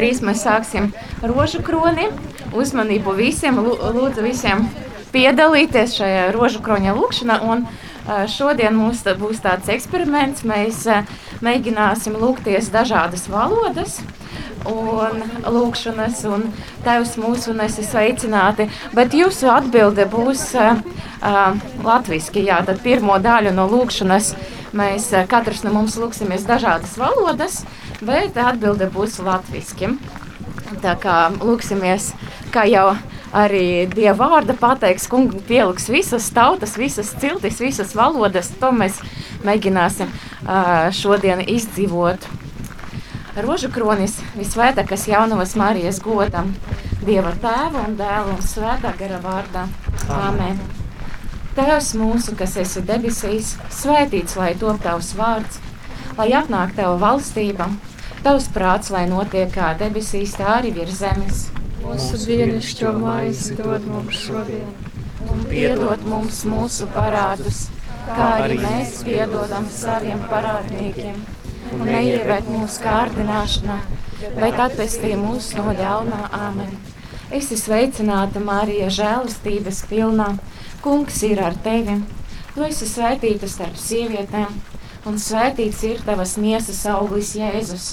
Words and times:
drīz 0.00 0.24
mēs 0.24 0.46
sāksim 0.48 0.90
rožu 1.22 1.60
kroni. 1.66 2.08
Uzmanību 2.56 3.14
visiem, 3.20 3.60
lūdzu 3.60 4.24
visiem 4.24 4.64
piedalīties 5.12 5.94
šajā 6.00 6.26
rožu 6.34 6.64
kroņa 6.64 6.96
lūkšanā. 6.96 7.40
Un, 7.52 7.68
Šodien 8.32 8.74
mums 8.74 9.04
būs 9.20 9.42
tāds 9.44 9.68
eksperiments. 9.70 10.42
Mēs 10.48 10.86
mēģināsim 11.44 12.16
lūgties 12.18 12.72
dažādas 12.72 13.28
valodas 13.30 14.00
un 14.68 15.22
lūkšanas, 15.46 16.24
un 16.28 16.48
Tevs 16.84 17.16
mūsu 17.20 17.52
un 17.54 17.62
esi 17.64 17.84
sveicināti. 17.86 18.68
Bet 18.96 19.14
jūsu 19.16 19.50
atbilde 19.52 20.06
būs 20.10 20.42
uh, 20.58 20.80
uh, 21.20 21.56
latviski. 21.84 22.44
Jā, 22.48 22.60
tad 22.66 22.82
pirmo 22.84 23.18
daļu 23.22 23.54
no 23.56 23.68
lūkšanas 23.70 24.34
mēs 24.76 25.10
uh, 25.14 25.26
katrs 25.30 25.64
no 25.64 25.74
mums 25.74 25.96
lūksimies 26.00 26.46
dažādas 26.48 26.96
valodas, 27.00 27.62
bet 28.04 28.36
atbilde 28.40 28.88
būs 28.92 29.18
latviski. 29.24 29.94
Tā 30.80 30.94
kā 31.00 31.16
lūksimies, 31.34 32.12
kā 32.54 32.64
jau 32.70 32.92
arī 33.36 33.86
Dieva 33.90 34.28
vārda 34.30 34.54
pateiks, 34.58 35.08
kungi 35.10 35.40
pieliks 35.46 35.88
visas 35.90 36.28
tautas, 36.34 36.76
visas 36.78 37.10
ciltis, 37.20 37.60
visas 37.62 37.94
valodas. 37.98 38.52
To 38.62 38.70
mēs 38.74 39.00
mēģināsim 39.46 40.10
šodien 40.96 41.42
izdzīvot. 41.46 42.28
Rožu 43.40 43.70
kronis 43.70 44.16
visvētākās 44.34 45.06
jaunavas 45.10 45.54
Marijas 45.58 46.00
godam, 46.02 46.50
Dieva 47.04 47.30
tēva 47.40 47.86
un 47.86 47.94
dēla 47.96 48.34
un 48.34 48.42
svētā 48.44 48.90
gara 48.98 49.20
vārdā. 49.22 49.68
Āmen! 50.10 50.58
Tēvs 51.56 51.94
mūsu, 51.98 52.34
kas 52.38 52.56
esi 52.62 52.82
debesīs, 52.86 53.54
svētīts 53.74 54.36
lai 54.38 54.52
top 54.58 54.82
tavs 54.84 55.14
vārds, 55.18 55.58
lai 56.18 56.28
atnāk 56.36 56.76
tava 56.76 56.98
valstība, 57.00 57.66
tavs 58.24 58.48
prāts, 58.54 58.92
lai 58.94 59.06
notiek 59.10 59.50
kā 59.54 59.72
debesīs, 59.80 60.36
tā 60.38 60.58
arī 60.58 60.74
virs 60.76 61.00
zemes. 61.00 61.48
Mūsu 61.80 62.20
dienascho 62.26 62.92
maizi 63.00 63.56
dod 63.58 63.86
mums 63.88 64.22
šodien, 64.26 64.70
un 65.32 65.44
piedod 65.50 66.04
mums 66.06 66.44
mūsu 66.48 66.88
parādus, 66.94 67.66
kā 68.10 68.30
arī 68.44 68.60
mēs 68.62 69.00
piedodam 69.06 69.68
saviem 69.72 70.22
parādniekiem 70.30 71.20
un 71.76 71.86
neievēt 71.86 72.48
mūsu 72.50 72.82
kārdināšanā, 72.84 73.78
bet 74.36 74.62
atpestī 74.66 75.12
mūs 75.18 75.52
no 75.58 75.74
ļaunā 75.76 76.24
āmen. 76.36 76.72
Es 77.30 77.46
esmu 77.46 77.60
sveicināta, 77.62 78.40
Marija, 78.42 78.88
žēlastības 78.90 79.84
pilnā. 79.86 80.32
Kungs 80.82 81.20
ir 81.28 81.38
ar 81.44 81.54
tevi. 81.62 82.00
Tu 82.56 82.64
esi 82.66 82.88
svētīta 82.90 83.46
starp 83.46 83.76
sievietēm, 83.78 84.56
un 85.06 85.20
svētīts 85.22 85.84
ir 85.86 86.00
tavas 86.02 86.34
miesas 86.42 86.80
auglis 86.90 87.36
Jēzus. 87.38 87.92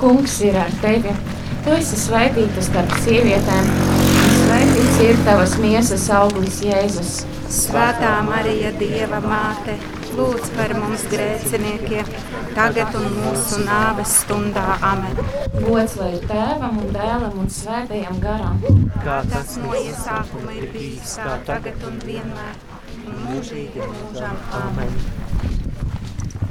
Kungs 0.00 0.38
ir 0.40 0.56
ar 0.56 0.70
tevi. 0.80 1.12
Tu 1.60 1.72
esi 1.76 1.98
svētīta 2.00 2.62
starp 2.64 2.92
sievietēm, 3.04 3.66
un 3.68 4.30
svētīts 4.38 5.00
ir 5.04 5.18
tavas 5.26 5.58
miesas 5.60 6.06
auglis 6.16 6.62
Jēzus. 6.64 7.10
Svētā 7.52 8.14
Marija, 8.24 8.70
Dieva 8.80 9.20
māte, 9.20 9.74
lūdz 10.16 10.54
par 10.56 10.72
mums 10.78 11.04
grēciniekiem, 11.12 12.08
tagad 12.56 12.96
un 12.96 13.06
mūsu 13.18 13.60
nāves 13.66 14.16
stundā. 14.22 14.78
Amen. 14.88 15.20
Gods 15.66 15.98
lai 16.00 16.14
tēvam 16.24 16.80
un 16.80 16.92
dēlam 16.96 17.36
un 17.44 17.52
svētajam 17.60 18.24
garam. 18.24 18.60
Kā 19.04 19.20
tas 19.28 19.58
no 19.60 19.76
iesākuma 19.76 20.56
ir 20.56 20.70
bijis, 20.72 21.18
tā 21.20 21.36
tagad 21.52 21.88
un 21.90 22.00
vienmēr, 22.08 22.60
un 23.04 23.24
mūžīgi 23.28 23.90
mūžam. 23.92 24.46
Amen. 24.64 25.59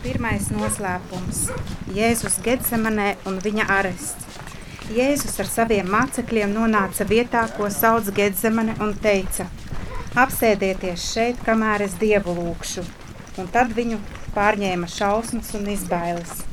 Pirmais 0.03 0.47
noslēpums- 0.53 1.49
Jēzus 1.97 2.39
Getsemanē 2.45 3.15
un 3.25 3.39
viņa 3.43 3.65
arests. 3.79 4.39
Jēzus 4.95 5.39
ar 5.39 5.45
saviem 5.45 5.89
mācekļiem 5.91 6.53
nonāca 6.55 7.05
vietā, 7.05 7.43
ko 7.57 7.69
sauc 7.69 8.09
Getsemane, 8.15 8.75
un 8.79 8.93
teica: 8.93 9.45
Apsēdieties 10.15 11.11
šeit, 11.13 11.43
kamēr 11.45 11.81
es 11.81 11.93
dievu 11.99 12.33
lūkšu 12.39 12.87
un 13.39 13.47
tad 13.51 13.71
viņu 13.75 13.99
pārņēma 14.35 14.87
šausmas 14.91 15.53
un 15.57 15.69
izbailes. 15.71 16.43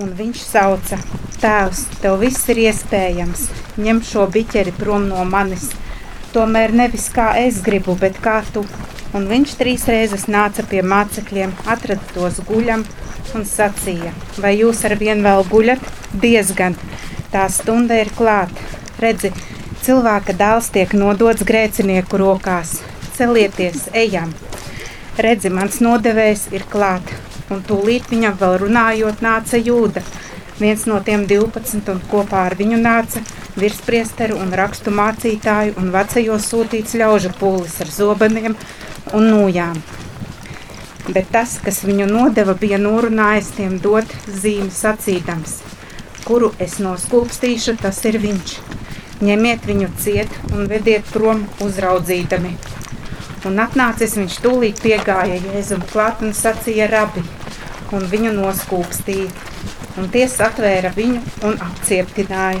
Un 0.00 0.14
viņš 0.18 0.42
sauca: 0.46 0.98
Tēvs, 1.40 1.86
tev 2.02 2.18
viss 2.20 2.48
ir 2.52 2.60
iespējams, 2.66 3.46
ņem 3.80 4.02
šo 4.06 4.26
biķeri 4.34 4.74
prom 4.76 5.08
no 5.08 5.24
manis. 5.24 5.70
Tomēr 6.34 6.74
nevis 6.76 7.08
kā 7.14 7.32
es 7.40 7.62
gribu, 7.64 7.96
bet 7.98 8.20
kā 8.22 8.40
tu. 8.54 8.64
Un 9.16 9.26
viņš 9.30 9.54
trīs 9.58 9.86
reizes 9.90 10.28
nāca 10.30 10.62
pie 10.70 10.82
mācekļiem, 10.86 11.54
atrada 11.66 12.12
tos 12.14 12.38
guļam 12.46 12.84
un 13.34 13.46
sacīja: 13.46 14.12
Vai 14.38 14.56
jūs 14.58 14.84
ar 14.86 14.94
vienu 15.00 15.26
vēl 15.26 15.46
guļat? 15.50 15.88
Diezgan, 16.22 16.76
tā 17.32 17.48
stunda 17.50 17.98
ir 17.98 18.12
klāta. 18.16 18.68
Redzi, 19.02 19.32
cilvēka 19.82 20.36
dēls 20.38 20.70
tiek 20.74 20.94
nodots 20.94 21.46
grēcinieku 21.46 22.22
rokās. 22.22 22.78
Celieties, 23.16 23.88
ejam! 23.92 24.32
redzi, 25.20 25.50
mans 25.52 25.80
nodevējs 25.84 26.48
ir 26.56 26.64
klāt. 26.70 27.12
Un 27.50 27.62
tūlīt 27.66 28.08
viņam 28.10 28.36
vēl 28.40 28.58
runājot, 28.64 29.22
nāca 29.24 29.58
jūda. 29.58 30.02
Viens 30.60 30.84
no 30.86 31.00
tiem 31.04 31.24
12, 31.28 31.80
un 31.90 32.02
kopā 32.10 32.46
ar 32.50 32.56
viņu 32.58 32.78
nāca 32.80 33.22
virspriesteru 33.60 34.38
un 34.40 34.54
rakstu 34.56 34.92
mācītāju 34.94 35.76
un 35.80 35.92
vecajos 35.94 36.48
sūtīts 36.50 36.96
ļaužu 37.00 37.32
pūlis 37.40 37.76
ar 37.84 37.92
zobeniem 37.94 38.56
un 39.16 39.28
nūjām. 39.30 39.78
Bet 41.10 41.30
tas, 41.34 41.58
kas 41.64 41.82
viņu 41.86 42.08
nodeva, 42.10 42.54
bija 42.54 42.78
norunājis 42.80 43.54
tiem 43.56 43.78
dot 43.82 44.10
zīmi 44.28 44.70
sacīdams, 44.74 45.60
kuru 46.26 46.52
es 46.58 46.78
noskūpstīšu, 46.82 47.78
tas 47.82 48.02
ir 48.10 48.20
viņš. 48.22 48.58
Ņemiet 49.20 49.66
viņu 49.68 49.88
ciet 50.00 50.36
un 50.54 50.68
vediet 50.70 51.08
prom 51.12 51.44
uzraudzīdami 51.60 52.56
Un 53.48 53.56
atnācis 53.62 54.18
viņš 54.18 54.34
tūlīt 54.44 54.82
piegāja 54.84 55.38
Jēzum 55.40 55.80
klāt 55.88 56.20
un 56.20 56.34
sacīja 56.36 56.90
rabi, 56.90 57.22
un 57.96 58.04
viņu 58.10 58.34
noskūpstīja. 58.36 59.30
Un 60.00 60.10
tiesa 60.12 60.50
atvēra 60.50 60.92
viņu 60.96 61.22
un 61.48 61.56
apcietināja. 61.64 62.60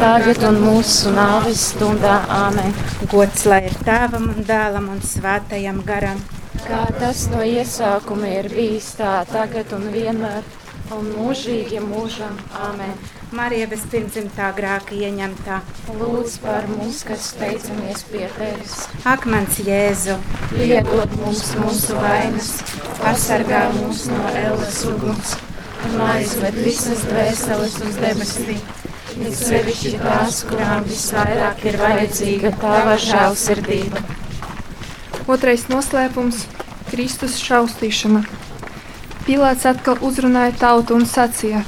tagad 0.00 0.42
un 0.48 0.58
mūsu 0.62 1.12
nāves 1.14 1.62
stundā. 1.72 2.18
Amen. 2.32 2.74
Gods 3.10 3.44
lai 3.48 3.64
ir 3.68 3.76
tēvam 3.86 4.30
un 4.32 4.46
dēlam 4.48 4.90
un 4.94 5.02
svētajam 5.04 5.82
garam. 5.86 6.20
Kā 6.64 6.84
tas 6.98 7.26
no 7.32 7.42
iesākuma 7.44 8.30
ir 8.40 8.48
bijis 8.52 8.94
tā, 8.98 9.16
tagad 9.30 9.72
un 9.76 9.88
vienmēr, 9.92 10.46
un 10.96 11.10
mūžīgi 11.16 11.82
mūžam. 11.84 12.38
Amen. 12.68 12.94
Marija 13.34 13.66
vispirmzimtā 13.72 14.52
grāka 14.54 14.94
ieņemtā. 14.94 15.58
Lūdz 15.98 16.36
par 16.44 16.68
mums, 16.70 17.02
kas 17.08 17.32
teicamies 17.40 18.04
pie 18.12 18.28
tevis. 18.36 18.76
Ak, 19.10 19.26
mans 19.26 19.58
Jēzu, 19.66 20.20
Piedod 20.54 21.18
mums 21.18 21.48
mūsu 21.58 21.98
vainas, 21.98 22.54
pasargā 23.00 23.66
mūs 23.80 24.06
no 24.12 24.22
ēlas 24.44 24.80
uguns 24.92 25.34
un 25.88 26.00
aizved 26.06 26.62
visas 26.64 27.04
dvēseles 27.10 27.78
uz 27.88 28.00
debesīm. 28.00 28.83
Ir 29.14 29.30
sevišķi 29.30 29.90
tās, 30.00 30.40
kurām 30.48 30.82
visvairāk 30.88 31.60
ir 31.68 31.76
vajadzīga 31.78 32.50
tava 32.58 32.96
žēlsirdība. 32.98 34.00
Otrais 35.30 35.68
noslēpums- 35.70 36.40
Kristus 36.90 37.36
šaustīšana. 37.38 38.24
Pilārs 39.26 39.66
atkal 39.70 40.02
uzrunāja 40.08 40.56
tautu 40.58 40.96
un 40.98 41.06
sacīja: 41.06 41.62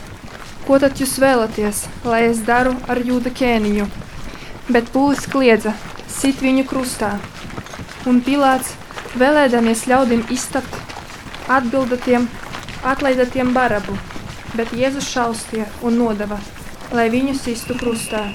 Ko 0.67 0.81
tad 0.83 0.99
jūs 0.99 1.15
vēlaties, 1.23 1.85
lai 2.05 2.25
es 2.33 2.43
daru 2.51 2.75
ar 2.89 2.99
jūda 2.99 3.31
ķēniņu? 3.31 3.87
Bet 4.69 4.91
pūlis 4.91 5.31
kliedza, 5.31 5.77
sit 6.09 6.43
viņu 6.43 6.67
krustā. 6.67 7.13
Un 8.07 8.21
Pilārs, 8.27 8.75
vēlēdamies 9.15 9.87
ļaudīm 9.87 10.27
iztapt, 10.35 10.75
atbilda 11.47 11.97
tiem, 11.97 12.29
atlaida 12.83 13.31
tiem 13.31 13.55
barabu, 13.55 13.95
bet 14.59 14.75
Jēzus 14.75 15.15
šaustīja 15.15 15.71
un 15.83 16.03
nodeva, 16.03 16.43
viņu 16.93 17.35
sistu 17.35 17.75
krustā. 17.75 18.33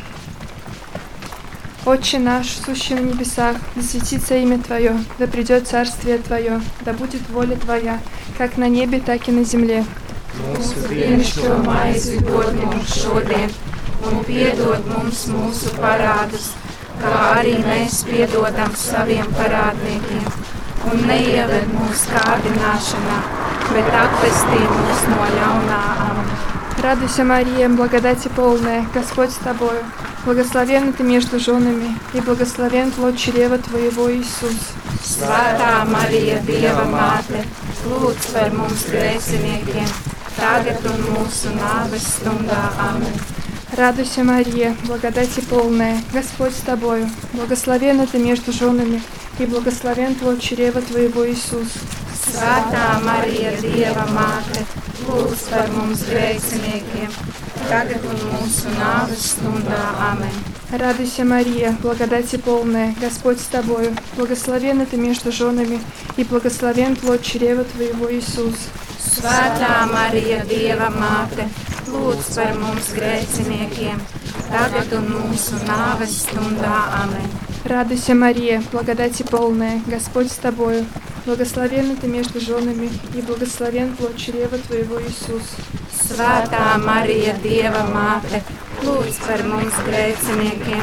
Отче 1.85 2.19
наш, 2.19 2.47
сущий 2.47 2.95
на 2.95 2.99
небесах, 2.99 3.55
да 3.75 3.81
светится 3.81 4.35
имя 4.35 4.59
Твое, 4.59 4.97
да 5.19 5.27
придет 5.27 5.67
царствие 5.67 6.17
Твое, 6.17 6.61
да 6.81 6.93
будет 6.93 7.27
воля 7.29 7.55
Твоя, 7.55 7.99
как 8.37 8.57
на 8.57 8.67
небе, 8.69 8.99
так 8.99 9.27
и 9.27 9.31
на 9.31 9.43
земле. 9.43 9.85
Un 20.81 21.03
neieved 21.05 21.67
mūsu 21.69 22.09
kārdināšanā, 22.09 23.17
bet 23.69 23.91
atvestī 24.01 24.63
mūs 24.71 25.05
no 25.11 25.27
ļaunā. 25.35 26.10
Радуйся, 26.81 27.23
Мария, 27.23 27.69
благодати 27.69 28.27
полная, 28.35 28.87
Господь 28.91 29.29
с 29.29 29.35
тобою. 29.35 29.83
Благословенна 30.25 30.91
ты 30.93 31.03
между 31.03 31.39
женами, 31.39 31.95
и 32.15 32.21
благословен 32.21 32.89
плод 32.89 33.17
чрева 33.17 33.59
Твоего, 33.59 34.11
Иисус. 34.11 34.73
Svētā 35.05 35.85
Marija, 35.85 36.39
Dieva 36.41 36.87
māte, 36.89 37.43
lūdz 37.85 38.31
par 38.33 38.49
mums 38.57 38.87
grēciniekiem, 38.89 39.85
tagad 40.39 40.81
un 40.89 41.05
mūsu 41.13 41.53
nāves 41.53 42.07
stundā. 42.15 42.73
Amen. 42.89 43.13
Радуйся, 43.77 44.23
Мария, 44.23 44.75
благодати 44.85 45.41
полная, 45.41 46.01
Господь 46.11 46.55
с 46.55 46.61
тобою. 46.61 47.07
Благословенна 47.33 48.07
ты 48.07 48.17
между 48.17 48.51
женами, 48.51 49.03
и 49.37 49.45
благословен 49.45 50.15
плод 50.15 50.41
чрева 50.41 50.81
Твоего, 50.81 51.29
Иисус. 51.29 51.67
Svētā 52.31 52.85
Marija, 53.03 53.51
Dieva 53.59 54.05
māte, 54.15 54.61
lūdz 55.03 55.41
par 55.51 55.67
mums 55.75 56.05
grēciniekiem, 56.07 57.11
tagad 57.67 58.05
un 58.07 58.21
mūsu 58.29 58.71
nāves 58.77 59.25
stundā. 59.33 59.81
Amen. 60.11 60.37
Радуйся, 60.71 61.25
Мария, 61.25 61.75
благодати 61.81 62.37
полная, 62.37 62.95
Господь 63.01 63.41
с 63.41 63.47
тобою. 63.47 63.93
Благословенна 64.15 64.85
ты 64.85 64.95
между 64.95 65.33
женами, 65.33 65.81
и 66.15 66.23
благословен 66.23 66.95
плод 66.95 67.21
чрева 67.21 67.65
Твоего, 67.65 68.09
Иисус. 68.09 68.55
Svētā 69.03 69.83
Marija, 69.91 70.45
Dieva 70.47 70.87
māte, 70.95 71.49
lūdz 71.91 72.33
par 72.37 72.55
mums 72.63 72.93
grēciniekiem, 72.95 73.99
tagad 74.47 74.95
un 74.95 75.11
mūsu 75.17 75.59
nāves 75.67 76.21
stundā. 76.23 76.79
Amen. 77.03 77.27
Радуйся, 77.65 78.15
Мария, 78.15 78.63
благодати 78.71 79.23
полная, 79.23 79.81
Господь 79.85 80.31
с 80.31 80.37
тобою. 80.37 80.85
Благословенна 81.31 81.95
ты 81.95 82.07
между 82.07 82.41
женами, 82.41 82.89
и 83.15 83.21
благословен 83.21 83.95
плод 83.95 84.17
чрева 84.17 84.57
Твоего, 84.67 85.01
Иисус. 85.01 85.55
Svētā 85.95 86.75
Marija, 86.83 87.37
Dieva 87.39 87.85
māte, 87.87 88.41
lūdz 88.83 89.21
par 89.23 89.45
mums 89.47 89.77
grēciniekiem, 89.85 90.81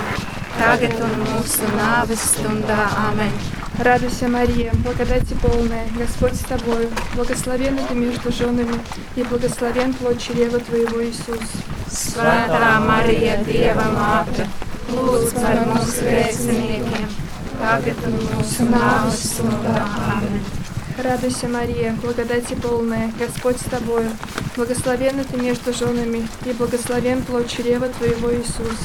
tagad 0.57 0.97
un 1.05 1.13
mūsu 1.27 1.69
nāves 1.77 2.25
stundā. 2.31 2.89
Amen. 3.11 3.29
Радуйся, 3.77 4.29
Мария, 4.29 4.73
благодати 4.83 5.37
полная, 5.43 5.87
Господь 5.99 6.37
с 6.37 6.49
тобою, 6.49 6.89
благословенна 7.15 7.83
ты 7.87 7.95
между 7.95 8.33
женами, 8.33 8.81
и 9.17 9.25
благословен 9.25 9.93
плод 9.93 10.19
чрева 10.19 10.61
твоего, 10.61 11.05
Иисус. 11.05 11.45
Svētā 11.93 12.81
Marija, 12.89 13.37
Dieva 13.45 13.93
māte, 13.93 14.49
lūdz 14.97 15.35
par 15.37 15.67
mums 15.67 15.99
grēciniekiem, 16.01 17.28
Радуйся, 21.03 21.49
Мария, 21.49 21.93
благодати 22.03 22.55
полная, 22.55 23.13
Господь 23.19 23.57
с 23.61 23.65
тобою, 23.65 24.11
благословенна 24.57 25.25
ты 25.25 25.37
между 25.41 25.73
женами, 25.73 26.27
и 26.45 26.53
благословен 26.53 27.23
плод 27.23 27.49
чрева 27.49 27.89
твоего, 27.89 28.33
Иисус. 28.35 28.79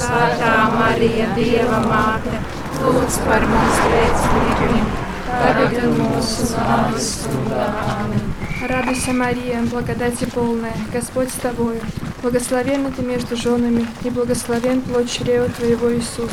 Svētā 0.00 0.70
Marija, 0.74 1.26
Dieva 1.36 1.80
māte, 1.84 2.38
lūdz 2.80 3.18
par 3.26 3.44
mums 3.50 3.80
grēciniekiem, 3.84 4.86
tagad 5.28 5.76
un 5.84 5.98
mūsu 6.00 6.46
nāves 6.54 7.10
stundā. 7.18 7.66
Amen. 7.98 8.30
Радуйся, 8.66 9.12
Мария, 9.12 9.62
благодати 9.62 10.24
полная, 10.24 10.74
Господь 10.92 11.30
с 11.30 11.40
тобою, 11.42 11.80
благословенна 12.22 12.90
ты 12.92 13.02
между 13.02 13.36
женами, 13.36 13.86
и 14.04 14.10
благословен 14.10 14.82
плод 14.82 15.10
чрева 15.10 15.48
твоего, 15.48 15.92
Иисус. 15.94 16.30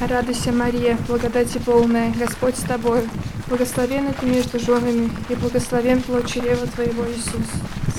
на 0.00 0.06
Радуйся, 0.06 0.52
Мария, 0.52 0.96
благодати 1.06 1.60
полная, 1.64 2.12
Господь 2.20 2.58
с 2.58 2.62
тобой. 2.62 3.00
Благословенна 3.48 4.12
ты 4.20 4.26
между 4.26 4.58
женами, 4.58 5.10
и 5.28 5.34
благословен 5.34 6.02
плод 6.02 6.26
чрева 6.26 6.66
твоего, 6.74 7.04
Иисус. 7.04 7.48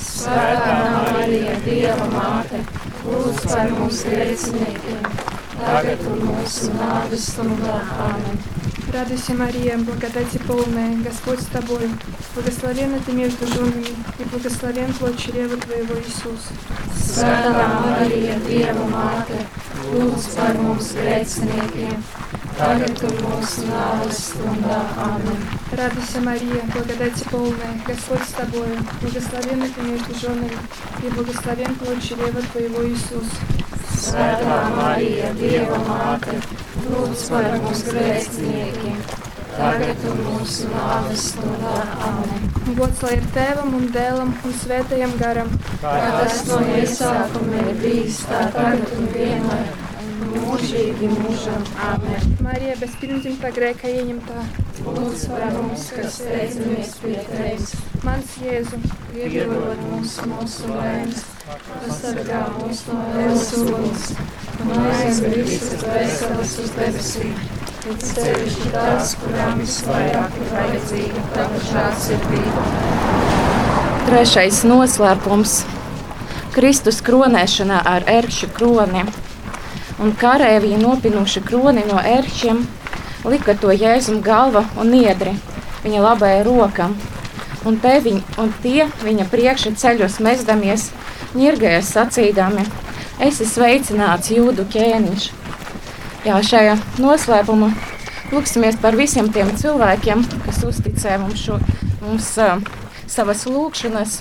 Святая 0.06 1.14
Мария, 1.14 1.56
Дева 1.66 2.06
Мати, 2.12 2.60
Господи, 3.06 3.72
мусрецники, 3.80 4.96
так 5.66 5.86
и 5.86 5.96
тумус 5.96 6.70
на. 6.74 7.04
Аминь. 7.04 8.55
Радуйся, 8.96 9.34
Мария, 9.34 9.78
благодати 9.78 10.38
полная, 10.48 10.96
Господь 11.04 11.42
с 11.42 11.48
тобою, 11.48 11.90
благословенна 12.34 12.98
ты 13.06 13.12
между 13.12 13.46
женами, 13.46 13.94
и 14.18 14.24
благословен 14.24 14.94
плод 14.94 15.18
чрева 15.18 15.58
твоего, 15.58 15.96
Иисус. 16.00 16.48
Svētā 16.96 17.52
Marija, 17.84 18.38
Dieva 18.48 18.86
māte, 18.88 19.42
lūdz 19.92 20.30
par 20.38 20.56
mums 20.64 20.94
grēciniekiem, 20.96 22.00
tagad 22.56 23.04
un 23.10 23.20
mūsu 23.20 23.68
nāves 23.68 24.22
stundā. 24.30 24.80
Amen. 24.96 25.44
Радуйся, 25.74 26.22
Мария, 26.22 26.64
благодати 26.74 27.26
полная, 27.30 27.76
Господь 27.86 28.24
с 28.24 28.32
тобою, 28.32 28.80
благословенна 29.02 29.68
ты 29.76 29.82
между 29.82 30.16
женами, 30.16 30.58
и 31.04 31.10
благословен 31.10 31.76
плод 31.76 32.02
чрева 32.02 32.42
твоего, 32.54 32.88
Иисус. 32.88 33.28
Svētā 33.96 34.56
Marija, 34.76 35.30
Dieva 35.40 35.78
māte, 35.88 36.34
lūdz 36.90 37.22
par 37.32 37.46
mums 37.64 37.84
grēciniekiem, 37.88 38.98
tagad 39.56 40.04
un 40.12 40.20
mūsu 40.26 40.68
nāves 40.74 41.30
stundā. 41.32 41.78
Amen. 42.10 42.50
Gods 42.76 43.02
lai 43.06 43.14
ir 43.20 43.26
tēvam 43.38 43.74
un 43.80 43.88
dēlam 43.96 44.34
un 44.36 44.56
svētajam 44.62 45.16
garam, 45.22 45.52
Kā 45.80 45.96
tas 46.18 46.44
no 46.50 46.60
iesākuma 46.76 47.64
ir 47.64 47.82
bijis, 47.82 48.20
tā 48.28 48.44
tagad 48.56 48.94
un 49.00 49.10
vienmēr, 49.16 49.74
mūžīgi 50.36 51.12
mūžam. 51.16 51.66
Amen. 51.90 52.38
Marija 52.44 52.76
bez 52.82 52.96
pirmdzimta 53.00 53.54
grēka 53.56 53.92
ieņemtā. 53.96 54.48
Lūdz 54.86 55.28
par 55.32 55.48
mums, 55.56 55.88
kas 55.96 56.20
teicamies 56.26 56.98
pie 57.02 57.16
tevis, 57.32 57.72
Mans 58.06 58.34
Jēzu, 58.38 58.78
piedod 59.10 59.80
mums 59.90 60.12
mūsu 60.30 60.68
lēmas, 60.70 61.22
pasargā 61.48 62.42
mūs 62.54 62.84
no 62.86 62.98
ēlas 63.18 63.48
uguns, 63.58 64.04
un 64.62 64.74
aizmirst 64.92 65.74
veselas 65.82 66.54
uz 66.62 66.74
debesīm. 66.76 67.32
Ir 67.90 67.98
sevišķi 68.06 68.70
tās, 68.76 69.16
kurām 69.24 69.64
visvairāk 69.64 70.38
ir 70.38 70.52
vajadzīga 70.52 71.24
tava 71.34 71.64
žēlsirdība. 71.72 72.68
Trešais 74.12 74.62
noslēpums- 74.70 75.58
Kristus 76.60 77.02
kronēšanā 77.10 77.82
ar 77.96 78.06
ērkšķu 78.20 78.52
kroni. 78.60 79.04
Un 79.98 80.14
karēvī 80.14 80.78
nopinuši 80.78 81.42
kroni 81.50 81.90
no 81.90 81.98
ērkšķiem, 82.14 82.62
lika 83.34 83.58
to 83.58 83.74
jēzum 83.74 84.22
galva 84.22 84.68
un 84.78 84.94
niedri 84.94 85.34
viņa 85.82 86.08
labajai 86.10 86.46
rokam. 86.46 86.98
Un, 87.66 87.80
viņ, 87.82 88.20
un 88.38 88.52
tie 88.62 88.86
viņa 89.02 89.26
priekšā 89.32 89.72
ceļos 89.82 90.20
mezdamies, 90.22 90.92
ņirgājas 91.34 91.90
sacīdami: 91.96 92.66
Es 93.16 93.40
esmu 93.40 93.48
sveicināts 93.54 94.30
jūdu 94.36 94.68
ķēniņš. 94.70 95.28
Jā, 96.26 96.38
šajā 96.44 96.76
noslēpumā 97.00 97.72
lūksimies 98.34 98.78
par 98.82 98.98
visiem 98.98 99.32
tiem 99.34 99.52
cilvēkiem, 99.58 100.24
kas 100.46 100.62
uzticēja 100.68 101.20
mums, 101.22 101.42
šo, 101.46 101.60
mums 102.04 102.32
uh, 102.42 102.62
savas 103.08 103.46
lūkšanas, 103.50 104.20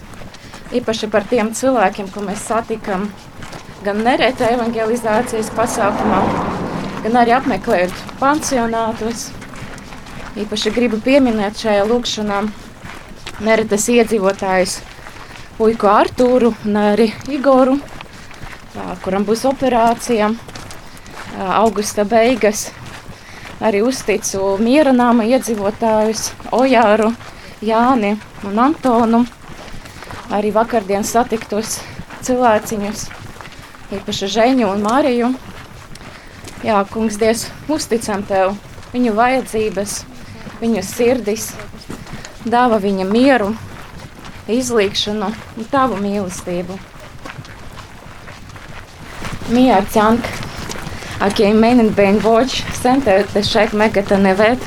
īpaši 0.81 1.09
par 1.13 1.27
tiem 1.29 1.53
cilvēkiem, 1.57 2.11
ko 2.15 2.25
mēs 2.25 2.45
satikām 2.49 3.09
gan 3.85 4.05
nerēta 4.07 4.53
evangelizācijas 4.55 5.51
pasākumā, 5.57 6.21
gan 7.05 7.19
arī 7.21 7.35
apmeklējot 7.37 8.05
pansionātus. 8.21 9.31
Īpaši 10.41 10.73
gribu 10.75 10.99
pieminēt 11.05 11.61
šajā 11.61 11.85
lūkšanā 11.91 12.39
neretas 13.43 13.89
iedzīvotājus 13.91 14.79
puiku 15.59 15.89
Artūru 15.91 16.53
un 16.67 16.77
arī 16.79 17.09
Igoru, 17.31 17.79
kuram 19.03 19.27
būs 19.27 19.45
operācija 19.51 20.31
augusta 21.39 22.05
beigas. 22.07 22.69
Arī 23.65 23.81
uzticu 23.87 24.57
miera 24.61 24.93
nama 24.93 25.25
iedzīvotājus 25.25 26.29
Ojāru, 26.53 27.13
Jāni 27.65 28.17
un 28.45 28.59
Antonu. 28.61 29.23
Arī 30.35 30.51
vakardien 30.53 31.05
satiktos 31.07 31.79
cilvēciņus, 32.27 33.07
īpaši 33.95 34.31
Žēņu 34.35 34.69
un 34.69 34.83
Mariju. 34.85 35.31
Jā, 36.65 36.81
kungs, 36.91 37.19
Dievs, 37.21 37.47
uzticam 37.71 38.25
Tev 38.27 38.57
viņu 38.95 39.15
vajadzības, 39.17 39.99
viņu 40.61 40.83
sirdis, 40.87 41.51
dāvā 42.45 42.79
viņa 42.83 43.05
mieru, 43.09 43.55
izlīgšanu 44.51 45.31
un 45.33 45.69
Tavu 45.71 45.97
mīlestību. 46.03 46.77
Mia 49.53 49.81
Tjank, 49.93 50.25
aki 51.25 51.53
menen 51.57 51.91
ben 51.97 52.19
voč, 52.21 52.63
sente 52.81 53.17
te 53.33 53.43
šek 53.45 53.75
mekata 53.77 54.19
nevet, 54.21 54.61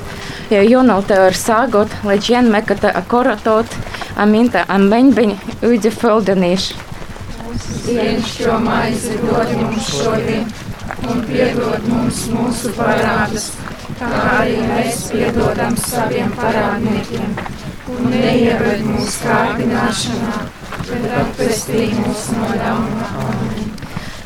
ja 0.54 0.62
junauta 0.64 1.24
ar 1.28 1.38
sagot, 1.38 1.94
lai 2.06 2.18
džien 2.22 2.50
mekata 2.54 2.92
akoratot, 3.02 3.78
aminta 4.18 4.66
ambeņbeņ 4.74 5.36
uģi 5.66 5.94
foldenīš. 5.94 6.72
Dienas 7.88 8.32
šo 8.38 8.58
maizi 8.62 9.18
dod 9.22 9.54
mums 9.58 9.92
šodien, 9.98 10.48
un 11.10 11.22
piedod 11.30 11.86
mums 11.90 12.24
mūsu 12.34 12.74
parādus, 12.78 13.52
kā 14.00 14.10
arī 14.38 14.58
mēs 14.66 15.08
piedodam 15.14 15.78
saviem 15.88 16.34
parādniekiem. 16.38 17.57
Un 17.88 18.10
neieved 18.12 18.82
mūsu 18.84 19.22
kārdināšanā, 19.24 20.40
bet 20.90 21.06
atpestī 21.22 21.86
mūs 21.96 22.26
no. 22.36 22.48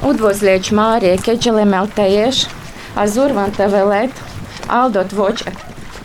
Udvozlieć 0.10 0.72
Mārija, 0.74 1.20
keģelem 1.22 1.76
eltējieš, 1.78 2.40
azurvan 2.98 3.54
te 3.54 3.68
velēt, 3.70 4.18
aldot 4.66 5.14
voč 5.14 5.44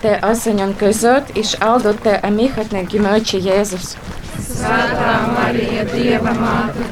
te 0.02 0.18
asaņon 0.30 0.74
kazot, 0.82 1.32
iš 1.40 1.54
aldot 1.64 2.02
te 2.04 2.18
amihatne 2.28 2.84
gimöči 2.92 3.40
Jēzus. 3.46 3.94
Svētā 4.50 5.16
Marija, 5.32 5.88
Dieva 5.94 6.36
māte, 6.36 6.84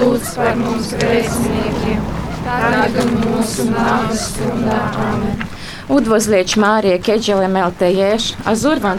lūdz 0.00 0.34
par 0.34 0.58
mums 0.58 0.90
grēciniekiem, 0.98 2.02
tagad 2.42 2.98
un 3.04 3.16
mūsu 3.22 3.70
nāves 3.70 4.32
stundā. 4.32 4.82
Amen. 5.06 5.46
Udvozlieć 5.88 6.58
Mārija, 6.60 6.98
keģelem 7.06 7.62
eltējieš, 7.62 8.32
azurvan 8.50 8.98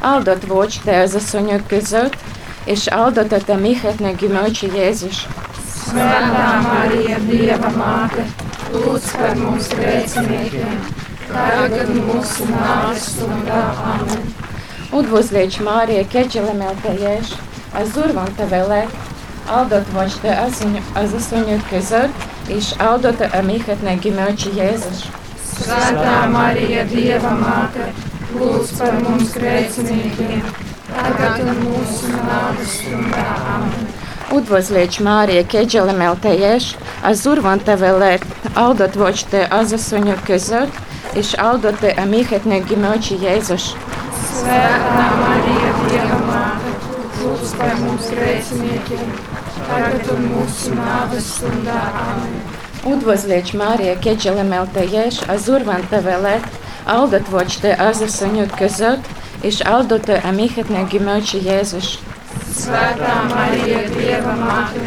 te 0.00 0.04
velēt, 0.04 0.04
aldot 0.04 0.44
voč 0.48 0.80
te 0.84 0.94
asaņon 1.04 1.62
kazot, 1.68 2.16
iš 2.66 2.88
aldot 2.92 3.28
te 3.46 3.52
amihatne 3.52 4.14
gimöči 4.14 4.68
Jēzus. 4.68 5.26
Svētā 5.86 6.62
Marija, 6.62 7.18
Dieva 7.18 7.70
māte, 7.70 8.24
lūdz 8.72 9.12
par 9.16 9.36
mums 9.36 9.68
grēciniekiem, 9.68 10.80
tagad 11.32 11.90
un 11.90 12.02
mūsu 12.08 12.44
nāves 12.50 13.10
stundā. 13.14 13.62
Amen. 13.94 14.34
Udvozlieć 14.92 15.60
Mārija, 15.60 16.04
keģelem 16.04 16.62
eltējieš, 16.62 17.36
azurvan 17.74 18.32
te 18.36 18.46
velēt, 18.46 18.90
aldot 19.48 19.86
voč 19.94 20.18
te 20.22 20.30
asaņon 20.30 21.62
kazot, 21.70 22.10
iš 22.48 22.74
aldot 22.78 23.18
te 23.18 23.30
amihatne 23.38 23.98
gimöči 23.98 24.50
Jēzus. 24.56 25.06
Svētā 25.56 26.28
Marija, 26.30 26.84
Dieva 26.84 27.30
māte, 27.38 27.92
lūdz 28.34 28.72
par 28.78 28.96
mums 29.04 29.30
grēciniekiem, 29.36 30.42
tagad 30.90 31.44
un 31.44 31.60
mūsu 31.62 32.10
nāves 32.14 32.74
stundā. 32.80 33.26
Amen. 33.54 33.86
Udvozlieć 34.36 34.98
Marija, 35.06 35.44
Kedžele 35.46 35.92
Melteješ, 35.94 36.72
Azurvante 37.06 37.76
Velet, 37.78 38.24
Aldotvočte 38.54 39.46
Azasuņu 39.50 40.16
Kezot, 40.26 40.82
Iš 41.16 41.36
Aldote 41.38 41.94
Amihetne 42.02 42.60
Gimoči 42.66 43.16
Jēzus. 43.22 43.70
Svētā 44.34 45.06
Marija, 45.22 45.70
Dieva 45.86 46.18
māte, 46.26 46.74
lūdz 47.22 47.54
par 47.60 47.78
mums 47.84 48.10
grēciniekiem, 48.10 49.16
tagad 49.62 50.10
un 50.16 50.28
mūsu 50.34 50.74
nāves 50.74 51.30
stundā. 51.38 51.80
Amen. 52.02 52.40
Udvozlieć 52.86 53.54
Marija, 53.54 53.94
Kedžele 56.86 56.86
Melteješ, 56.86 56.86
Azurvante 56.86 57.26
Velet, 57.26 57.26
Aldotvočte 57.26 57.74
Azasuņu 57.78 58.48
Kezot, 58.58 59.02
Iš 59.56 59.70
Aldote 59.72 60.16
Amihetne 60.22 60.86
Gimoči 60.86 61.40
Jēzus. 61.42 61.96
Svētā 62.56 63.14
Marija, 63.30 63.82
Dieva 63.94 64.34
māte, 64.40 64.82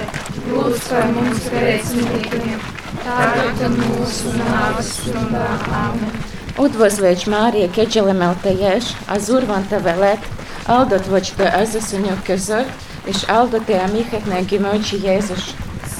lūdz 0.49 0.83
par 0.89 1.05
mums 1.15 1.45
grēciniekiem, 1.53 2.59
tagad 3.03 3.63
un 3.67 3.77
mūsu 3.79 4.33
nāves 4.37 4.91
stundā. 4.99 5.47
Amen. 5.79 6.11
Udvozlieć 6.59 7.25
Marija, 7.31 7.69
Kedžele 7.75 8.13
Melteješ, 8.13 8.93
Azurvante 9.07 9.79
Velet, 9.85 10.29
Aldotvočte 10.67 11.47
Azasuņu 11.61 12.19
Kezot, 12.27 12.67
Iš 13.09 13.23
Aldote 13.29 13.79
Amihetne 13.79 14.43
Gimoči 14.49 14.99
Jēzus. 15.05 15.53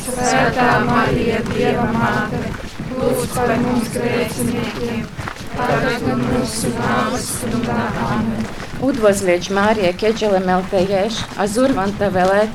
Svētā 0.10 0.72
Marija, 0.86 1.40
Dieva 1.54 1.88
māte, 1.96 2.44
lūdz 3.00 3.30
par 3.36 3.56
mums 3.64 3.94
grēciniekiem, 3.96 5.06
un. 5.60 6.22
Amen. 8.12 8.46
Udvozlieć 8.82 9.50
Marija, 9.50 9.94
Kedžele 9.94 10.40
Melteješ, 10.40 11.14
Azurvante 11.38 12.10
Velet, 12.10 12.50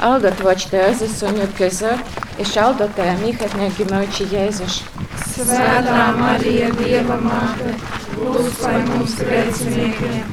Aldotvočte 0.00 0.82
Azasuņu 0.90 1.46
Kezot, 1.58 2.00
Iš 2.40 2.56
Aldote 2.56 3.08
Amihetne 3.08 3.70
Gimoči 3.76 4.26
Jēzus. 4.32 4.82
Svētā 5.32 6.04
Marija, 6.18 6.68
Dieva 6.76 7.16
māte, 7.24 7.72
lūdz 8.20 8.60
par 8.60 8.80
mums 8.90 9.16
grēciniekiem, 9.20 10.24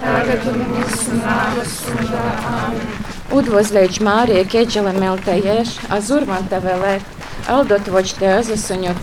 tagad 0.00 0.48
un 0.52 0.64
mūsu 0.72 1.20
nāves 1.20 1.76
stundā. 1.82 2.24
Amen. 2.54 3.12
Udvozlieć 3.32 4.00
Marija, 4.00 4.44
Kedžele 4.44 4.92
Melteješ, 4.92 5.76
Azurvante 5.92 6.60
Velet, 6.64 7.02
Aldotvočte 7.48 8.28
Azasuņu 8.40 8.96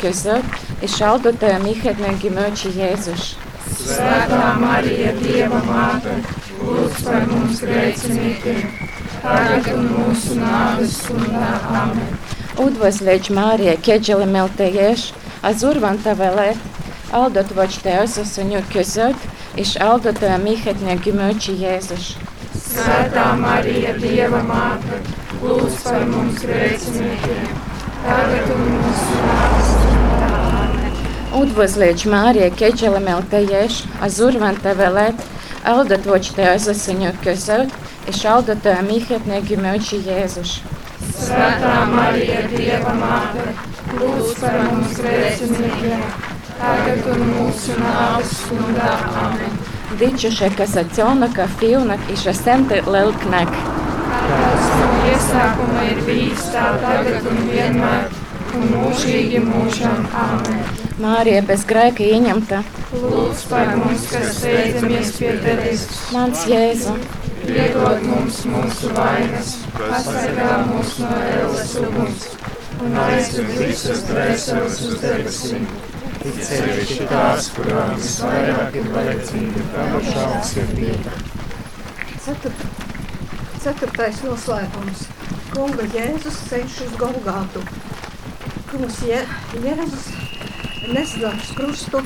Kezot, 0.82 0.90
Iš 0.90 1.02
Aldote 1.02 1.54
Amihetne 1.54 2.16
Gimoči 2.22 2.70
Jēzus. 2.74 3.36
Svētā 3.70 4.60
Marija, 4.60 5.12
Dieva 5.14 5.62
māte, 5.66 6.16
lūdz 6.62 7.04
par 7.06 7.28
mums 7.30 7.62
grēciniekiem, 7.62 8.62
tagad 9.22 9.68
un 9.76 9.90
mūsu 9.94 10.38
nāves 10.40 10.98
stundā. 11.04 11.60
Amen. 11.70 12.18
Udvozlieć 12.58 13.30
Marija, 13.30 13.76
Kedžele 13.78 14.26
Melteješ, 14.26 15.14
Azurvante 15.42 16.14
Velet, 16.14 16.58
Aldotvočte 17.12 17.94
Azasuņu 18.02 18.64
Kezot, 18.72 19.16
Iš 19.58 19.78
Aldote 19.82 20.30
Amihetne 20.34 20.98
Gimoči 20.98 21.58
Jēzus. 21.62 22.16
Svētā 22.58 23.36
Marija, 23.38 23.94
Dieva 24.00 24.42
māte, 24.48 25.02
lūdz 25.44 25.84
par 25.84 26.06
mums 26.10 26.42
grēciniekiem, 26.42 27.54
tagad 28.08 28.56
un 28.56 28.68
mūsu 28.80 29.22
nāves 29.22 29.66
stundā. 29.70 29.81
Amen. 31.32 31.44
Udvozlieć 31.44 32.06
Marija, 32.06 32.50
Kedžele 32.50 33.00
Melteješ, 33.00 33.84
Azurvante 34.02 34.74
Velet, 34.74 35.16
Aldotvočte 35.64 36.44
Azasuņu 36.56 37.12
Kezot, 37.24 37.70
Iš 38.10 38.26
Aldote 38.26 38.74
Amihetne 38.80 39.42
Gimoči 39.42 40.02
Jēzus. 40.06 40.60
Svētā 41.22 41.86
Marija, 41.92 42.42
Dieva 42.50 42.94
māte, 42.98 43.46
lūdz 44.00 44.34
par 44.42 44.58
mums 44.66 44.96
grēciniekiem, 44.98 46.02
tagad 46.58 47.06
un 47.14 47.22
mūsu 47.30 47.78
nāves 47.78 48.34
stundā. 48.42 48.96
Amen. 49.22 49.62
Dičuše 50.00 50.50
kasacionaka 50.58 51.48
filnak 51.60 52.00
iša 52.14 52.34
semte 52.34 52.82
lelknek. 52.88 53.54
Tas 54.12 54.68
no 54.80 54.90
iesākuma 55.12 55.86
ir 55.92 56.02
bijis 56.08 56.50
tā 56.54 56.72
tagad 56.82 57.28
un 57.32 57.42
vienmēr, 57.52 58.21
un 58.58 58.68
mūžīgi 58.76 59.42
mūžam. 59.46 60.06
Amen. 60.18 60.62
Mārija 61.02 61.42
bez 61.48 61.64
grēka 61.70 62.06
ieņemta. 62.06 62.62
Lūdz 62.94 63.46
par 63.50 63.72
mums, 63.80 64.06
kas 64.12 64.36
steidzamies 64.38 65.14
pie 65.18 65.32
tevis, 65.42 65.86
Mans 66.14 66.44
Jēzu, 66.50 66.94
piedod 67.46 68.04
mums 68.06 68.42
mūsu 68.52 68.92
vainas, 68.98 69.56
pasargā 69.78 70.52
mūs 70.70 70.98
no 71.02 71.14
ēlas 71.32 71.74
uguns 71.82 72.28
un 72.82 72.98
aizved 73.06 73.50
visus 73.60 74.04
dvēseles 74.10 74.84
uz 74.90 75.00
debesīm. 75.02 75.66
Sevišķi 76.22 77.08
tās, 77.10 77.48
kurām 77.56 77.96
visvairāk 77.98 78.76
ir 78.78 78.90
vajadzīga 78.94 79.88
žēlsirdība. 80.12 81.16
Ceturt, 82.22 82.66
ceturtais 83.64 84.22
noslēpums. 84.28 85.08
Kunga 85.52 85.88
Jēzus 85.96 86.38
ceļš 86.52 86.78
uz 86.86 86.94
Golgātu 87.02 87.66
Kungs 88.71 89.01
Je, 89.07 89.21
Jēzus 89.63 90.09
nesdams 90.93 91.53
krustu 91.57 92.03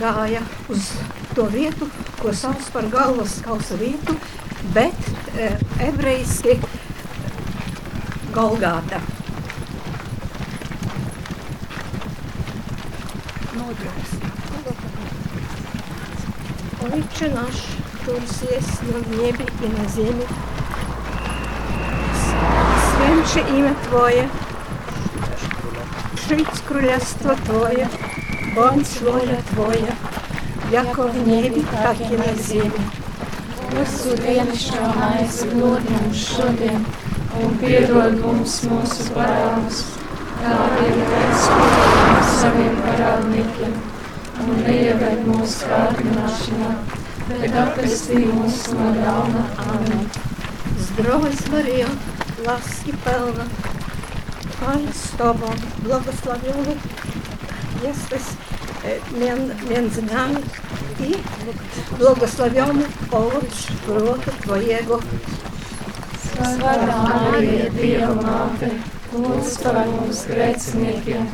gāja 0.00 0.42
uz 0.72 0.92
to 1.34 1.46
vietu, 1.52 1.88
ko 2.20 2.32
sauc 2.32 2.70
par 2.72 2.88
galvas 2.92 3.40
kausa 3.44 3.76
vietu, 3.80 4.16
bet 4.74 5.12
e, 5.36 5.52
ebrejiski 5.88 6.58
Golgāta. 8.36 9.00
Отче 16.86 17.28
наш, 17.28 17.54
кто 18.02 18.12
есть 18.14 18.82
на 18.82 19.16
небе 19.16 19.44
и 19.62 19.68
на 19.68 19.88
земле, 19.88 20.26
святше 22.92 23.40
имя 23.56 23.74
Твое, 23.88 24.28
жить 26.30 26.62
крólestwo 26.68 27.34
Twoje, 27.46 27.88
bądź 28.54 29.00
воля 29.02 29.36
Твоя, 29.50 29.92
яко 30.72 31.08
в 31.08 31.26
небе, 31.28 31.62
так 31.82 32.00
и 32.00 32.16
на 32.16 32.42
земле. 32.42 32.84
Mūsu 33.76 34.14
dienascho 34.16 34.80
maizi 34.96 35.48
dod 35.52 35.82
mums 35.90 36.20
šodien, 36.30 36.84
un 37.42 37.56
piedod 37.60 38.14
mums 38.22 38.54
mūsu 38.70 39.08
parādus, 39.16 39.80
kā 40.38 40.52
arī 40.66 40.92
mēs 41.00 41.48
piedodam 41.56 42.22
saviem 42.38 42.78
parādniekiem, 42.86 43.74
un 44.46 44.62
neieved 44.62 45.26
mūsu 45.26 45.66
kārdināšanā, 45.72 46.70
bet 47.34 47.58
atpestī 47.64 48.22
mūs 48.30 48.62
no 48.78 48.94
ļauna. 49.00 49.44
Amen. 49.66 50.08
Здравой 50.78 51.32
Мария, 51.52 51.88
ласки 52.46 52.94
полна, 53.04 53.44
Пан 54.60 54.88
с 54.94 55.16
Тобой, 55.18 55.56
благословенный, 55.82 56.76
jesteś 57.82 58.22
e, 58.84 59.18
mię- 59.18 59.70
między 59.74 60.02
nami 60.02 60.36
i 61.00 61.14
błogosławiony 61.98 62.84
owoc 63.10 63.44
żywota 63.86 64.30
Twojego. 64.42 65.00
Svētā 66.36 66.96
Marija, 67.08 67.70
Dieva 67.72 68.14
māte, 68.14 68.68
lūdz 69.16 69.54
par 69.62 69.78
mums 69.88 70.18
grēciniekiem, 70.28 71.28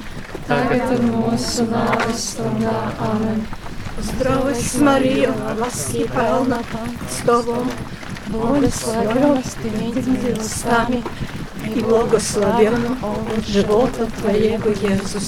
tagad 0.48 0.92
un 0.98 1.08
mūsu 1.10 1.66
nāves 1.72 2.20
stundā. 2.32 2.76
Amen. 3.08 3.42
Zdrowaś 4.02 4.74
Maryjo, 4.74 5.32
łaski 5.60 6.04
pełna, 6.14 6.58
z 7.10 7.26
Tobą, 7.26 7.56
błogosławionaś 8.28 9.44
Ty 9.62 9.70
między 9.80 10.10
niewiastami 10.10 11.02
i 11.75 11.81
błogosławiony 11.81 12.89
owoc 13.01 13.45
żywota 13.47 14.05
Twojego 14.17 14.69
Jezus. 14.69 15.27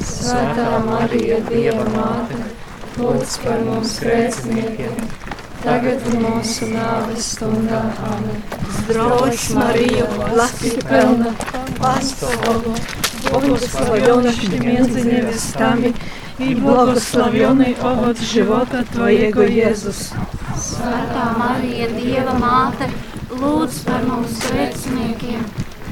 Svētā 0.00 0.78
Marija, 0.84 1.38
Dieva 1.48 1.84
māte, 1.92 2.38
lūdz 3.00 3.36
par 3.44 3.60
mums 3.64 3.98
grēciniekiem, 4.00 4.94
tagad 5.64 6.06
un 6.10 6.22
mūsu 6.24 6.68
nāves 6.72 7.26
stundā. 7.34 7.82
Amen. 8.08 8.40
Zdrowaś 8.78 9.50
Maryjo, 9.50 10.06
łaski 10.36 10.70
pełna, 10.88 11.32
Pan 11.78 12.02
z 12.02 12.16
Tobą, 12.20 12.74
błogosławionaś 13.30 14.36
Ty 14.50 14.60
między 14.60 15.04
niewiastami 15.04 15.92
i 16.38 16.56
błogosławiony 16.56 17.74
owoc 17.82 18.20
żywota 18.20 18.82
Twojego 18.92 19.42
Jezus. 19.42 20.10
Svētā 20.56 21.26
Marija, 21.38 21.88
Dieva 21.96 22.36
māte, 22.40 22.88
lūdz 23.30 23.84
par 23.84 24.04
mums 24.08 24.40
grēciniekiem, 24.48 25.44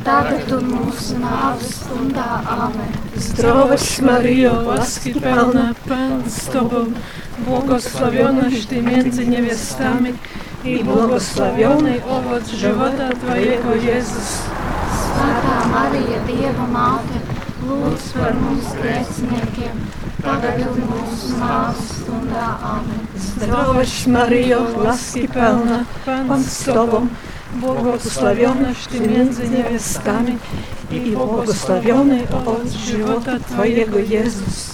tagad 0.09 0.53
un 0.57 0.69
mūsu 0.73 1.19
nāves 1.21 1.73
stundā. 1.83 2.41
Amen. 2.49 2.93
Zdrowaś 3.17 4.01
Maryjo, 4.01 4.53
łaski 4.67 5.13
pełna 5.13 5.75
Pan 5.89 6.23
z 6.31 6.47
Tobą, 6.47 6.87
błogosławionaś 7.39 8.67
Ty 8.67 8.83
między 8.83 9.27
niewiastami 9.27 10.13
i 10.65 10.85
błogosławiony 10.85 12.01
owoc 12.05 12.49
żywota 12.49 13.09
Twojego 13.21 13.75
Jezus. 13.75 14.31
Svētā 14.99 15.57
Marija, 15.75 16.19
Dieva 16.27 16.67
māte, 16.73 17.21
lūdz 17.69 18.13
par 18.17 18.37
mums 18.39 18.69
grēciniekiem, 18.81 19.81
tagad 20.23 20.63
un 20.73 20.85
mūsu 20.89 21.37
nāves 21.43 21.89
stundā. 22.01 22.51
Amen. 22.75 23.07
Zdrowaś 23.17 24.07
Maryjo, 24.07 24.61
łaski 24.85 25.29
pełna 25.29 25.85
Pan 26.07 26.45
z 26.45 26.65
Tobą, 26.65 27.07
благословенна 27.56 28.74
ты 28.90 29.00
между 29.00 29.46
невестами, 29.46 30.40
и 30.90 31.16
благословенный 31.16 32.26
овод 32.32 32.72
живота 32.72 33.40
Твоего, 33.40 34.00
Иисус. 34.00 34.74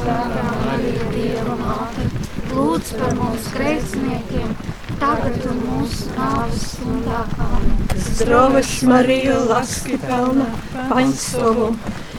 Svētā 0.00 0.42
Marija, 0.64 1.06
Dieva 1.12 1.54
māte, 1.60 2.06
lūdz 2.54 2.92
par 2.96 3.10
mums 3.18 3.48
grēciniekiem, 3.52 4.54
tagad 5.00 5.44
un 5.50 5.58
mūsu 5.66 6.08
nāves 6.16 6.62
stundā. 6.70 7.24
Amen. 7.36 7.80
Здравость, 7.96 8.82
Мария, 8.82 9.38
ласки 9.38 9.98
полна, 9.98 10.46
Пан 10.88 11.12
с 11.12 11.32
Тобой, 11.32 11.74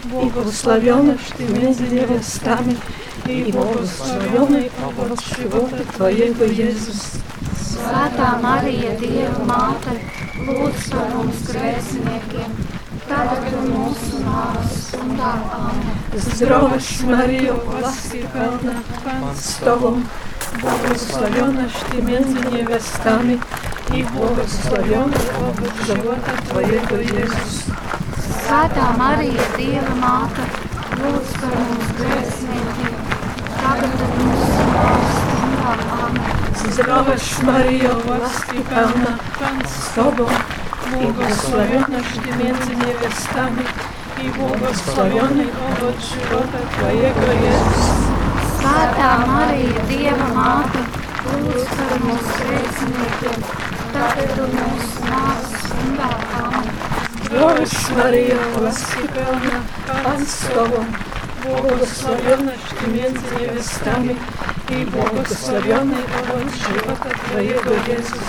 благословенна 0.05 1.17
ты 1.37 1.43
между 1.45 1.83
невестами, 1.85 2.77
и 3.25 3.51
благословенный 3.51 4.71
овод 4.83 5.19
живота 5.21 5.83
Твоего, 5.95 6.45
Иисус. 6.45 7.13
Svētā 7.75 8.29
Marija, 8.41 8.93
Dieva 9.01 9.45
māte, 9.47 9.97
lūdz 10.47 10.87
par 10.93 11.09
mums 11.15 11.41
grēciniekiem, 11.49 12.53
tagad 13.09 13.49
un 13.59 13.71
mūsu 13.75 14.21
nāves 14.23 14.77
stundā. 14.87 15.33
Amen. 15.57 16.01
Здравость, 16.13 17.03
Мария, 17.03 17.53
ласки 17.53 18.25
полна, 18.33 18.75
Пан 19.03 19.35
с 19.35 19.55
Тобой, 19.63 20.03
благословенна 20.61 21.69
ты 21.89 22.01
между 22.01 22.49
невестами, 22.51 23.39
и 23.93 24.03
благословенный 24.03 25.29
овод 25.39 25.73
живота 25.85 26.33
Твоего, 26.49 27.01
Иисус. 27.01 27.63
Svētā 28.17 28.91
Marija, 28.97 29.47
Dieva 29.57 29.95
māte, 30.03 30.47
lūdz 30.99 31.33
par 31.39 31.57
mums 31.63 31.95
grēciniekiem, 31.99 33.01
tagad 33.57 34.05
un 34.07 34.15
mūsu 34.19 34.69
nāves 34.75 35.09
stundā. 35.09 35.14
Zdrowaś 36.70 37.42
Maryjo, 37.42 37.96
łaski 38.08 38.58
pełna, 38.60 39.18
Pan 39.40 39.68
z 39.68 39.94
Tobą, 39.94 40.26
błogosławionaś 40.92 42.06
Ty 42.24 42.44
między 42.44 42.76
niewiastami 42.76 43.62
i 44.22 44.28
błogosławiony 44.28 45.44
owoc 45.68 45.96
żywota 46.10 46.58
Twojego 46.72 47.32
Jezus. 47.44 48.06
Svētā 48.60 49.10
Marija, 49.26 49.82
Dieva 49.88 50.28
māte, 50.34 50.80
lūdz 51.26 51.68
par 51.76 52.00
mums 52.04 52.30
grēciniekiem, 52.40 53.44
tagad 53.92 54.40
un 54.44 54.56
mūsu 54.58 55.04
nāves 55.10 55.52
stundā. 55.66 56.10
Amen. 56.40 56.66
Zdrowaś 57.24 57.90
Maryjo, 57.96 58.38
łaski 58.62 59.08
pełna, 59.14 59.58
Pan 60.04 60.26
z 60.26 60.38
Tobą, 60.48 60.84
błogosławionaś 61.42 62.62
Ty 62.80 62.90
między 62.90 63.40
niewiastami 63.40 64.16
i 64.70 64.86
błogosławiony 64.86 65.96
owoc 65.96 66.54
żywota 66.54 67.10
Twojego, 67.10 67.70
Jezus. 67.88 68.28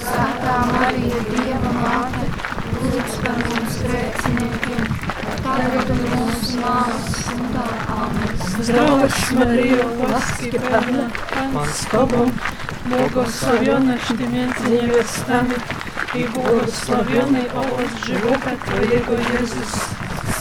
Święta 0.00 0.66
Maryjo, 0.72 1.16
Diewa 1.30 1.72
Mater, 1.72 2.28
módl 2.82 2.98
za 3.16 3.32
nami 3.32 3.66
grzesznymi, 3.66 4.50
teraz 5.56 5.84
i 5.84 5.88
w 5.88 5.88
godzinę 5.88 7.62
Amen. 7.88 8.64
Zdrowaś 8.64 9.30
Maryjo, 9.30 9.84
łaski 10.12 10.50
pełna, 10.50 11.10
Pan 11.54 11.68
z 11.72 11.86
Tobą, 11.86 12.30
błogosławionaś 12.86 14.00
Ty 14.08 14.28
między 14.28 14.70
niewiastami 14.70 15.54
i 16.14 16.24
błogosławiony 16.24 17.52
owoc 17.54 18.06
żywota 18.06 18.50
Twojego, 18.66 19.12
Jezus. 19.12 19.72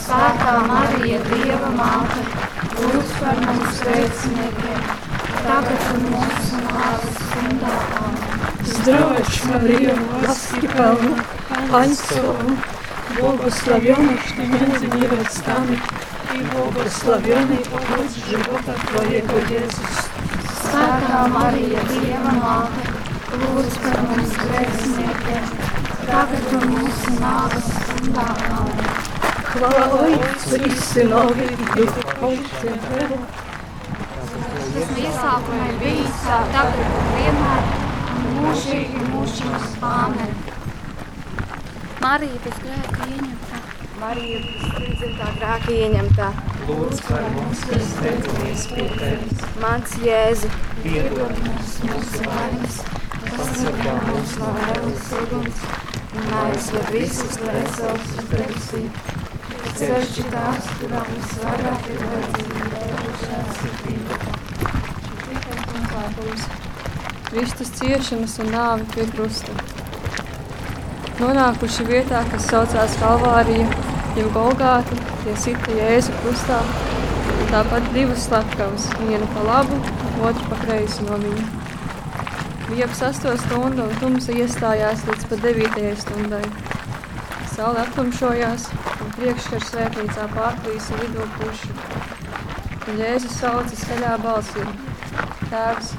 Święta 0.04 0.60
Maryjo, 0.68 1.20
Diewa 1.20 1.70
Mater, 1.70 2.26
módl 2.76 3.08
za 3.20 3.42
nami 3.42 3.60
grzesznymi, 3.60 4.48
tagad 5.47 5.83
un 5.95 6.07
mūsu 6.13 6.61
nāves 6.67 7.19
stundā. 7.19 7.73
Amen. 7.99 8.43
Здравость, 8.65 9.45
Мария, 9.45 9.95
ласки 10.27 10.67
полна, 10.67 11.25
Пан 11.71 11.95
с 11.95 11.99
Тобой, 11.99 12.57
благословенна 13.19 14.19
ты 14.37 14.47
между 14.47 14.87
невестами, 14.97 15.81
и 16.35 16.43
благословенный 16.55 17.65
овод 17.73 18.11
живота 18.29 18.75
Твоего, 18.89 19.39
Иисус. 19.51 19.97
Svētā 20.63 21.29
Marija, 21.29 21.81
Dieva 21.91 22.33
māte, 22.41 22.83
lūdz 23.43 23.79
par 23.85 24.01
mums 24.09 24.37
grēciniekiem, 24.43 25.51
tagad 26.07 26.53
un 26.59 26.69
mūsu 26.75 27.19
nāves 27.21 27.73
stundā. 27.77 28.29
Amen. 28.51 29.03
Хвала 29.53 30.07
Отцу 30.07 30.57
и 30.57 30.71
Сынову 30.71 31.35
и 31.35 31.55
Духу 31.77 32.01
kas 34.78 34.92
no 34.92 34.98
iesākuma 35.02 35.68
ir 35.72 35.78
bijis, 35.82 36.18
tā 36.22 36.38
tagad 36.54 36.92
un 36.98 37.08
vienmēr 37.16 37.70
un 38.18 38.28
mūžīgi 38.44 39.06
mūžīgs. 39.10 39.72
Āmen. 39.88 40.36
Marija 42.04 42.42
bez 42.44 42.60
grēka 42.62 43.08
ieņemtā. 43.08 43.62
Marija 44.02 44.44
bez 44.44 44.68
spridzimtā 44.68 45.32
grēka 45.40 45.74
ieņemtā. 45.88 46.30
Lūdzu, 46.68 47.02
kā 47.08 47.24
mums, 47.34 47.66
kas 47.72 47.90
steidzamies 47.96 48.68
pie 48.76 48.88
tevis. 49.00 49.44
Mans 49.64 49.98
Jēzu. 50.06 50.54
Piedod 50.84 51.44
mums 51.48 51.76
mūsu 51.88 52.24
vainas, 52.28 52.82
pasargā 53.26 54.00
mūsu 54.12 54.42
no 54.44 54.56
vēlas 54.62 55.14
uguns 55.24 55.68
un 56.18 56.34
aizved 56.44 56.92
visus 56.94 57.42
no 57.42 57.58
esošas 57.66 58.34
debesīm 58.34 58.92
ceļš 59.78 60.16
tās, 60.32 60.72
kurām 60.80 61.14
visvairāk 61.14 61.92
ir 61.94 62.02
vajadzīga 62.08 62.84
lūkšanas 62.88 63.62
sirdība 63.62 64.37
žēlsirdība. 66.16 66.66
Kristus 67.28 67.72
ciešanas 67.76 68.38
un 68.40 68.54
nāvi 68.54 68.86
pie 68.94 69.06
krusta. 69.12 69.52
Nonākuši 71.20 71.84
vietā, 71.90 72.22
kas 72.32 72.48
saucās 72.48 72.96
Kalvārija, 73.02 73.66
jau 74.16 74.30
Golgāta, 74.32 74.96
tie 75.26 75.36
sita 75.36 75.76
Jēzu 75.76 76.16
krustā, 76.22 76.62
un 77.34 77.52
tāpat 77.52 77.92
divas 77.92 78.30
slepkavas, 78.30 78.88
viena 79.02 79.28
pa 79.34 79.44
labu, 79.50 79.82
otru 80.24 80.48
pa 80.48 80.62
kreisi 80.64 81.04
no 81.10 81.20
viņa. 81.20 81.46
Bija 82.70 82.88
ap 82.88 82.96
sesto 82.96 83.36
stundu 83.44 83.84
un 83.90 84.00
tumsa 84.00 84.32
iestājās 84.32 85.04
līdz 85.10 85.30
pat 85.32 85.44
devītajai 85.44 85.96
stundai. 86.00 86.44
Saule 87.58 87.84
aptumšojās 87.84 88.70
un 89.04 89.16
priekškars 89.20 89.72
svētnīcā 89.74 90.32
pārplīsa 90.36 91.02
vidū 91.04 91.28
pušu. 91.42 91.76
Jēzus 92.98 93.42
sauca 93.42 93.76
skaļā 93.76 94.20
balsī. 94.24 94.64
Tēvs, 95.52 95.94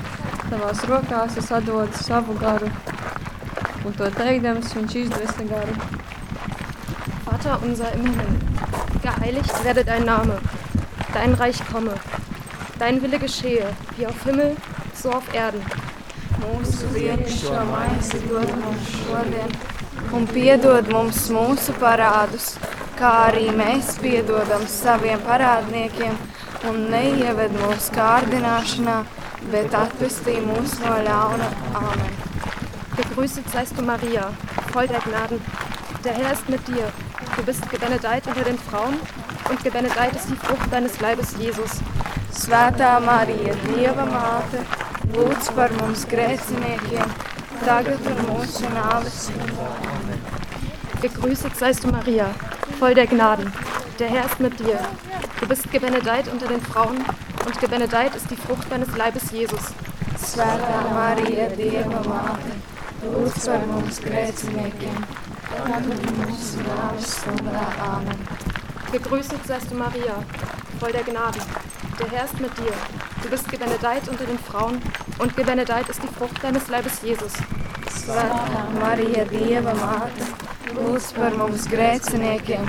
tavās 0.50 0.84
rokās 0.90 1.38
es 1.40 1.50
atdodu 1.58 2.04
savu 2.04 2.36
garu. 2.40 2.70
Un 3.86 3.96
to 3.98 4.10
teikdams, 4.18 4.74
viņš 4.76 4.96
izdvesa 5.02 5.48
garu. 5.50 5.76
Vater 7.26 7.66
unser 7.66 7.98
im 7.98 8.06
Himmel, 8.06 8.38
geheiligt 9.02 9.64
werde 9.64 9.84
dein 9.84 10.04
Name, 10.04 10.38
dein 11.14 11.34
Reich 11.34 11.60
komme, 11.72 11.94
dein 12.78 13.02
Wille 13.02 13.18
geschehe, 13.18 13.74
wie 13.96 14.06
auf 14.06 14.24
Himmel, 14.24 14.56
so 14.94 15.10
auf 15.10 15.34
Erden. 15.34 15.64
mūsu 16.38 16.88
dienascho 16.94 17.62
maizi 17.68 18.20
dod 18.28 18.50
mums 18.60 18.90
šodien, 18.94 19.54
un 20.14 20.26
piedod 20.30 20.90
mums 20.92 21.24
mūsu 21.34 21.74
parādus, 21.80 22.52
kā 22.98 23.10
arī 23.28 23.48
mēs 23.58 23.96
piedodam 24.02 24.64
saviem 24.70 25.22
parādniekiem, 25.26 26.16
un 26.70 26.80
neieved 26.92 27.54
mūsu 27.58 27.94
kārdināšanā, 27.96 28.98
bet 29.52 29.74
atpestī 29.74 30.38
mūs 30.44 30.78
no 30.82 30.96
ļauna. 31.06 31.48
Āmen! 31.78 32.16
Gegrüßet 32.98 33.48
seist 33.50 33.78
du, 33.78 33.82
Maria, 33.82 34.30
voll 34.72 34.88
der 34.88 35.00
Gnaden. 35.00 35.40
Der 36.04 36.14
Herr 36.14 36.32
ist 36.32 36.48
mit 36.48 36.66
dir. 36.68 36.90
Du 37.36 37.42
bist 37.44 37.68
gebenedeit 37.70 38.26
unter 38.26 38.44
den 38.44 38.58
Frauen 38.58 38.96
und 39.48 39.64
gebenedeit 39.64 40.14
ist 40.16 40.28
die 40.28 40.36
Frucht 40.36 40.72
deines 40.72 41.00
Leibes, 41.00 41.36
Jesus. 41.38 41.78
Svētā 42.34 42.98
Marija, 43.00 43.54
Dieva 43.64 44.04
māte, 44.06 44.60
lūdz 45.14 45.52
par 45.56 45.72
mums 45.78 46.04
grēciniekiem, 46.10 47.14
tagad 47.64 48.10
un 48.10 48.20
mūsu 48.28 48.68
nāves 48.74 49.30
Gegrüßet 51.02 51.56
seist 51.56 51.84
du, 51.84 51.92
Maria, 51.94 52.26
voll 52.78 52.94
der 52.94 53.06
Gnaden. 53.06 53.52
Der 53.98 54.08
Herr 54.08 54.26
ist 54.26 54.40
mit 54.40 54.58
dir. 54.58 54.80
Du 55.40 55.46
bist 55.46 55.70
gebenedeit 55.70 56.26
unter 56.26 56.48
den 56.48 56.60
Frauen 56.60 57.04
und 57.48 57.58
gebenedeit 57.60 58.14
ist 58.14 58.30
die 58.30 58.36
Frucht 58.36 58.70
deines 58.70 58.94
Leibes, 58.94 59.30
Jesus. 59.32 59.70
Svētā 60.20 60.80
Marija, 60.92 61.46
Dieva 61.56 62.02
māte, 62.04 62.56
lūdz 63.00 63.46
par 63.46 63.64
mums 63.70 64.00
grēciniekiem, 64.04 64.98
tagad 65.46 66.02
mūsu 66.18 66.66
nāves 66.66 67.14
stundā. 67.14 67.62
Āmen! 67.86 68.20
Gegrüßet 68.92 69.48
seist 69.48 69.72
du, 69.72 69.78
Maria, 69.80 70.18
voll 70.78 70.92
der 70.92 71.06
Gnaden. 71.08 71.40
Der 71.98 72.10
Herr 72.10 72.26
ist 72.26 72.38
mit 72.38 72.52
dir. 72.58 72.76
Du 73.22 73.30
bist 73.30 73.48
gebenedeit 73.48 74.06
unter 74.08 74.26
den 74.26 74.38
Frauen 74.50 74.82
und 75.18 75.34
gebenedeit 75.34 75.88
ist 75.88 76.02
die 76.02 76.14
Frucht 76.18 76.44
deines 76.44 76.68
Leibes, 76.68 77.00
Jesus. 77.02 77.32
Svētā 77.96 78.68
Marija, 78.76 79.24
Dieva 79.32 79.72
māte, 79.80 80.28
lūdz 80.76 81.14
par 81.16 81.40
mums 81.40 81.64
grēciniekiem, 81.72 82.68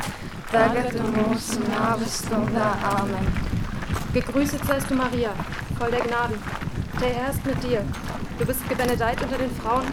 tagad 0.55 0.99
mūsu 1.19 1.67
nāves 1.67 2.21
stundā. 2.23 2.73
Āmen. 2.95 3.48
Gegrüßet 4.13 4.65
seist 4.65 4.89
du, 4.89 4.95
Maria, 4.95 5.29
voll 5.77 5.91
der 5.91 5.99
Gnaden. 5.99 6.35
Der 6.99 7.09
Herr 7.09 7.29
ist 7.29 7.45
mit 7.45 7.63
dir. 7.63 7.83
Du 8.39 8.45
bist 8.45 8.67
gebenedeit 8.67 9.21
unter 9.21 9.37
den 9.37 9.51
Frauen 9.51 9.85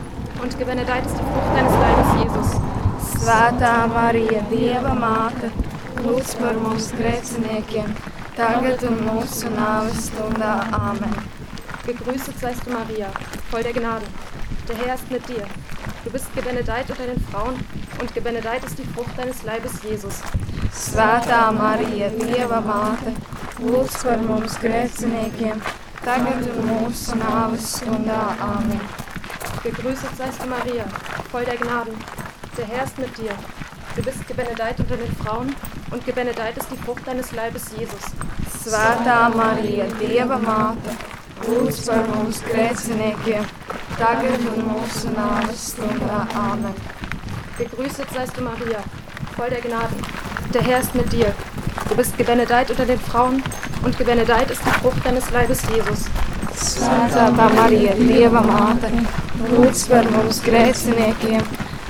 und 0.42 0.58
gebenedeit 0.58 1.04
ist 1.04 1.16
die 1.18 1.22
Frucht 1.22 1.52
deines 1.54 1.72
Leibes, 1.72 2.08
Jesus. 2.22 2.60
Svētā 3.20 3.86
Marija, 3.92 4.40
Dieva 4.48 4.94
māte, 4.96 5.50
lūdz 6.00 6.32
par 6.40 6.56
mums 6.62 6.88
grēciniekiem, 6.96 7.92
tagad 8.38 8.86
un 8.88 8.98
mūsu 9.04 9.52
nāves 9.52 10.08
stundā. 10.08 10.54
Āmen. 10.80 11.12
Gegrüßet 11.84 12.40
seist 12.40 12.64
du, 12.64 12.72
Maria, 12.72 13.12
voll 13.50 13.68
der 13.68 13.76
Gnade. 13.76 14.08
Der 14.68 14.76
Herr 14.78 14.94
ist 14.94 15.10
mit 15.10 15.28
dir. 15.28 15.44
Du 16.04 16.10
bist 16.10 16.34
gebenedeit 16.34 16.88
unter 16.88 17.04
den 17.04 17.20
Frauen 17.28 17.60
und 18.00 18.14
gebenedeit 18.14 18.64
ist 18.64 18.78
die 18.78 18.88
Frucht 18.94 19.12
deines 19.18 19.42
Leibes, 19.42 19.82
Jesus. 19.82 20.22
Svētā 20.72 21.50
Marija, 21.52 22.08
Dieva 22.16 22.62
māte, 22.64 23.12
lūdz 23.62 24.02
par 24.04 24.20
mums 24.20 24.56
grēciniekiem, 24.60 25.60
tagad 26.04 26.48
un 26.52 26.66
mūsu 26.68 27.16
nāves 27.20 27.68
stundā. 27.78 28.20
Āmen. 28.44 28.82
Gegrüßet 29.64 30.18
seist 30.18 30.42
du, 30.42 30.48
Maria, 30.50 30.84
voll 31.30 31.46
der 31.48 31.56
Gnaden. 31.56 31.96
Der 32.58 32.66
Herr 32.66 32.84
ist 32.84 32.98
mit 32.98 33.16
dir. 33.18 33.32
Du 33.96 34.02
bist 34.02 34.26
gebenedeit 34.28 34.78
unter 34.78 34.96
den 34.96 35.16
Frauen 35.16 35.54
und 35.90 36.04
gebenedeit 36.04 36.56
ist 36.58 36.70
die 36.70 36.76
Frucht 36.76 37.06
deines 37.06 37.32
Leibes, 37.32 37.70
Jesus. 37.78 38.12
Svētā 38.60 39.30
Marija, 39.34 39.86
Dieva 40.00 40.36
māte, 40.42 40.92
lūdz 41.46 41.80
par 41.88 42.04
mums 42.12 42.42
grēciniekiem, 42.44 43.48
tagad 43.96 44.46
un 44.52 44.64
mūsu 44.68 45.16
nāves 45.16 45.70
stundā. 45.72 46.26
Āmen. 46.44 46.76
Gegrüßet 47.56 48.12
seist 48.12 48.36
du, 48.36 48.44
Maria, 48.44 48.84
voll 49.36 49.48
der 49.48 49.64
Gnaden. 49.64 50.08
Der 50.52 50.62
Herr 50.62 50.80
ist 50.80 50.94
mit 50.94 51.12
dir. 51.12 51.32
Du 51.96 52.02
bist 52.02 52.18
gebenedeit 52.18 52.68
unter 52.70 52.84
den 52.84 53.00
Frauen 53.00 53.42
und 53.82 53.96
gebenedeit 53.96 54.50
ist 54.50 54.60
die 54.66 54.80
Frucht 54.82 55.02
deines 55.02 55.30
Leibes, 55.30 55.62
Jesus. 55.74 56.04
Svētā 56.52 57.30
Marija, 57.32 57.94
Dieva 57.96 58.42
māte, 58.44 58.90
lūdz 59.48 59.86
par 59.88 60.04
mums 60.12 60.42
grēciniekiem, 60.44 61.40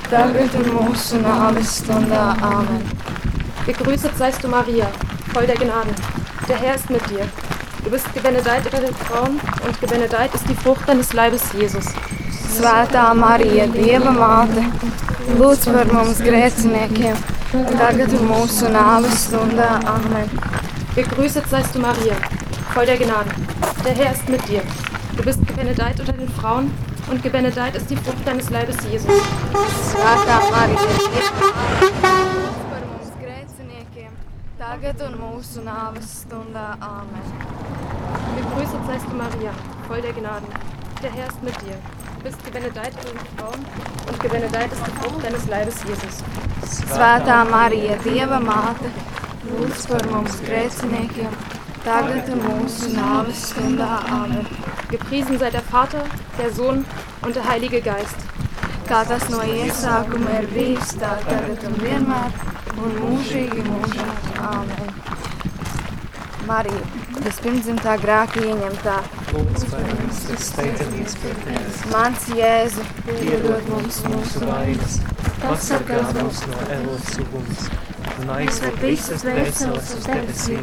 tagad 0.06 0.54
un 0.60 0.70
mūsu 0.76 1.18
nāves 1.24 1.74
stundā. 1.80 2.22
Āmen. 2.38 2.86
Gegrüßet 3.66 4.14
seist 4.16 4.44
du, 4.44 4.48
Maria, 4.54 4.86
voll 5.32 5.50
der 5.50 5.58
Gnaden. 5.58 5.98
Der 6.46 6.62
Herr 6.62 6.76
ist 6.76 6.88
mit 6.88 7.02
dir. 7.10 7.26
Du 7.82 7.90
bist 7.90 8.06
gebenedeit 8.14 8.64
unter 8.64 8.86
den 8.86 8.94
Frauen 8.94 9.40
und 9.66 9.80
gebenedeit 9.80 10.32
ist 10.36 10.48
die 10.48 10.54
Frucht 10.54 10.88
deines 10.88 11.14
Leibes, 11.14 11.50
Jesus. 11.58 11.90
Svētā 12.54 13.12
Marija, 13.12 13.66
Dieva 13.74 14.14
māte, 14.14 14.70
lūdz 15.34 15.66
par 15.66 15.90
mums 15.90 16.22
grēciniekiem, 16.22 17.18
un 17.56 18.28
mūsu 18.28 18.68
nāves 18.72 19.26
stundā. 19.26 19.68
Amen. 19.88 20.28
Gegrüßet 20.94 21.48
seist 21.48 21.74
du, 21.74 21.80
Maria, 21.80 22.16
voll 22.74 22.86
der 22.86 22.98
Gnade. 22.98 23.30
Der 23.84 23.94
Herr 23.94 24.12
ist 24.12 24.28
mit 24.28 24.46
dir. 24.48 24.62
Du 25.16 25.22
bist 25.22 25.46
gebenedeit 25.46 25.98
unter 26.00 26.12
den 26.12 26.28
Frauen 26.28 26.70
und 27.10 27.22
gebenedeit 27.22 27.74
ist 27.76 27.88
die 27.90 27.96
Frucht 27.96 28.26
deines 28.26 28.50
Leibes, 28.50 28.76
Jesus. 28.90 29.10
Nāves 35.64 36.22
stundā. 36.22 36.76
Amen. 36.80 37.26
Gegrüßet 38.36 38.86
seist 38.86 39.06
du, 39.10 39.16
Maria, 39.16 39.52
voll 39.88 40.02
der 40.02 40.12
Gnade. 40.12 40.46
Der 41.02 41.12
Herr 41.12 41.28
ist 41.28 41.42
mit 41.42 41.54
dir. 41.62 41.95
Du 42.26 42.32
bist 42.32 42.44
gebenedeit 42.44 42.92
unter 42.92 43.10
den 43.12 43.38
Frauen 43.38 43.66
und 44.08 44.20
gebenedeit 44.20 44.72
ist 44.72 44.82
die 44.84 44.90
Frucht 44.98 45.24
deines 45.24 45.46
Leibes, 45.46 45.76
Jesus. 45.84 46.24
Svētā 46.90 47.44
Marija, 47.48 47.94
Dieva 48.02 48.40
māte, 48.42 48.90
lūdz 49.46 49.84
par 49.86 50.02
mums 50.10 50.40
grēciniekiem, 50.42 51.38
tagad 51.84 52.32
un 52.34 52.42
mūsu 52.48 52.90
nāves 52.96 53.46
stundā. 53.52 54.02
Amen. 54.10 54.42
Gepriesen 54.90 55.38
sei 55.38 55.52
der 55.54 55.62
Vater, 55.70 56.02
der 56.36 56.50
Sohn 56.50 56.84
und 57.22 57.36
der 57.36 57.46
Heilige 57.46 57.80
Geist. 57.80 58.26
Kā 58.90 59.04
tas 59.06 59.30
no 59.30 59.46
iesākuma 59.46 60.40
ir 60.42 60.50
bijis, 60.50 60.96
tā 60.98 61.14
tagad 61.30 61.62
un 61.70 61.82
vienmēr, 61.84 62.40
un 62.74 63.02
mūžīgi 63.04 63.70
mūžīgi. 63.70 64.40
Amen. 64.50 65.05
Marija, 66.46 66.82
vispirmdzimtā 67.24 67.96
grēka 68.02 68.42
ieņemtā, 68.46 68.96
Lūdzu, 69.32 69.70
mums, 69.72 70.20
kas 70.28 70.44
steidzamies 70.52 71.16
pie 71.22 71.32
tevis. 71.42 71.80
mans 71.90 72.28
Jēzu, 72.38 72.84
Piedod 73.08 73.66
mums 73.72 73.98
mūsu 74.06 74.44
vainas, 74.46 75.00
pasargā 75.42 76.02
mūs 76.20 76.44
no 76.46 76.60
elos 76.76 77.10
uguns 77.24 77.66
un 78.20 78.30
aizved 78.36 78.78
visas 78.80 79.24
dvēseles 79.26 79.90
uz 79.96 80.06
debesīm, 80.06 80.62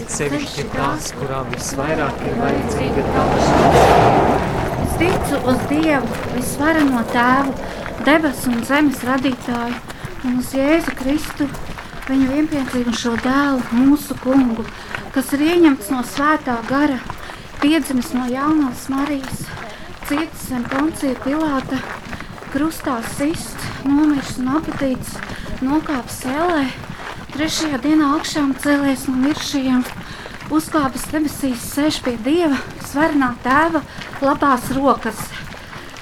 it 0.00 0.10
sevišķi 0.10 0.66
tās, 0.74 1.12
kurām 1.20 1.48
visvairāk 1.54 2.24
ir 2.26 2.36
vajadzīga 2.40 3.04
tava 3.14 3.38
Es 4.84 4.98
ticu 5.00 5.38
uz 5.50 5.62
Dievu, 5.70 6.18
visvarano 6.34 7.04
tēvu, 7.14 7.54
debesu 8.06 8.50
un 8.52 8.66
zemes 8.66 9.06
radītāju, 9.06 9.78
un 10.24 10.42
uz 10.42 10.52
Jēzu 10.58 10.98
Kristu, 10.98 11.48
viņa 12.08 12.28
vienpiedzimušo 12.34 13.14
dēlu, 13.24 13.62
mūsu 13.78 14.18
kungu, 14.20 14.66
kas 15.14 15.28
ir 15.36 15.44
ieņemts 15.46 15.92
no 15.94 16.00
svētā 16.02 16.56
gara, 16.66 16.96
piedzimis 17.60 18.08
no 18.16 18.24
jaunās 18.26 18.88
Marijas, 18.90 19.44
cietis 20.08 20.48
zem 20.48 20.64
poncija 20.72 21.14
Pilāta, 21.22 21.78
krustā 22.50 22.96
sists, 23.14 23.68
nomirs 23.86 24.32
un 24.42 24.50
apetīts, 24.56 25.14
nokāpis 25.62 26.18
ēlē, 26.32 26.64
trešajā 27.36 27.78
dienā 27.86 28.10
augšām 28.16 28.56
cēlies 28.64 29.06
no 29.06 29.14
miršajiem, 29.22 29.86
uzkāpis 30.58 31.06
debesīs, 31.14 31.70
sēž 31.76 32.02
pie 32.02 32.18
Dieva, 32.26 32.58
svarenā 32.90 33.36
tēva, 33.46 33.84
labās 34.18 34.66
rokas, 34.74 35.22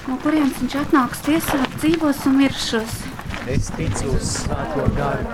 no 0.09 0.17
kurienes 0.25 0.57
viņš 0.65 0.81
atnāks 0.87 1.25
tiesāt 1.29 1.81
dzīvos 1.83 2.25
un 2.33 2.41
miršos. 2.41 3.02
Es 3.51 3.73
ticu 3.75 4.13
uz 4.15 4.23
svēto 4.37 4.85
garu, 4.95 5.27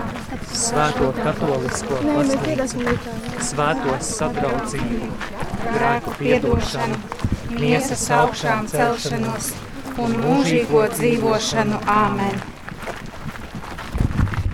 svēto 0.56 1.10
katolisko 1.12 1.98
baznīcu, 2.06 2.94
svēto 3.44 3.96
sadraudzību, 4.06 5.08
grēku 5.74 6.14
piedošanu, 6.16 6.96
miesas 7.60 8.06
augšām 8.16 8.64
celšanos 8.72 9.50
un 10.00 10.16
mūžīgo 10.22 10.86
dzīvošanu. 10.94 11.82
Āmen! 11.84 12.40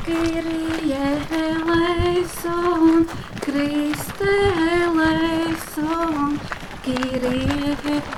Kyrie 0.09 1.13
eleison, 1.45 3.07
Christe 3.45 4.35
eleison, 4.81 6.41
Kyrie 6.83 7.77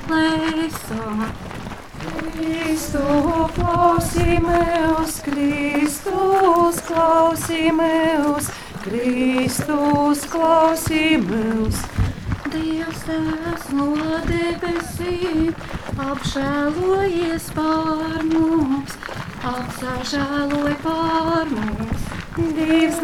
eleison. 0.09 1.46
Kristu 2.07 3.03
klausīmēs, 3.57 5.16
Kristus 5.27 6.81
klausīmēs, 6.87 8.51
Kristus 8.85 10.25
klausīmēs. 10.31 11.83
Dievs 12.53 13.03
tās 13.09 13.71
no 13.75 13.88
debesīm, 14.29 15.51
apžēlojies 16.07 17.51
pār 17.57 18.23
mums, 18.33 18.99
apsažēloj 19.55 20.77
pār 20.87 21.51
mums. 21.57 22.15
Dievs 22.37 22.99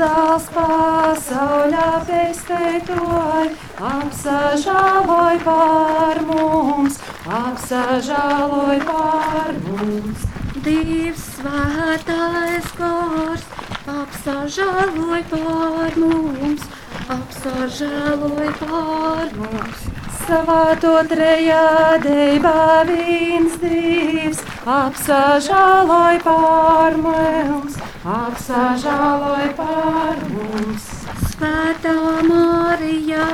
pasaulē 0.52 1.84
pestētoji, 2.04 3.52
apsažāloj 3.90 5.38
pār 5.46 6.20
mums, 6.28 6.98
apsažāloj 7.38 8.82
pār 8.90 9.56
mums. 9.64 10.26
Dievs 10.66 11.24
svētais 11.38 12.68
gars, 12.76 13.48
apsažēloj 13.94 15.24
pār 15.32 15.98
mums, 16.04 16.68
apsažēloj 17.16 18.52
pār 18.60 19.36
mums. 19.40 20.01
Savāto 20.32 20.90
trejādībā 21.10 22.60
viens 22.88 23.56
Dievs, 23.60 24.38
apsažāloj 24.74 26.20
pār 26.24 26.96
mums, 27.04 27.74
apsažāloj 28.14 29.50
pār 29.58 30.22
mums. 30.30 30.86
Svētā 31.34 31.92
Marijā, 32.30 33.28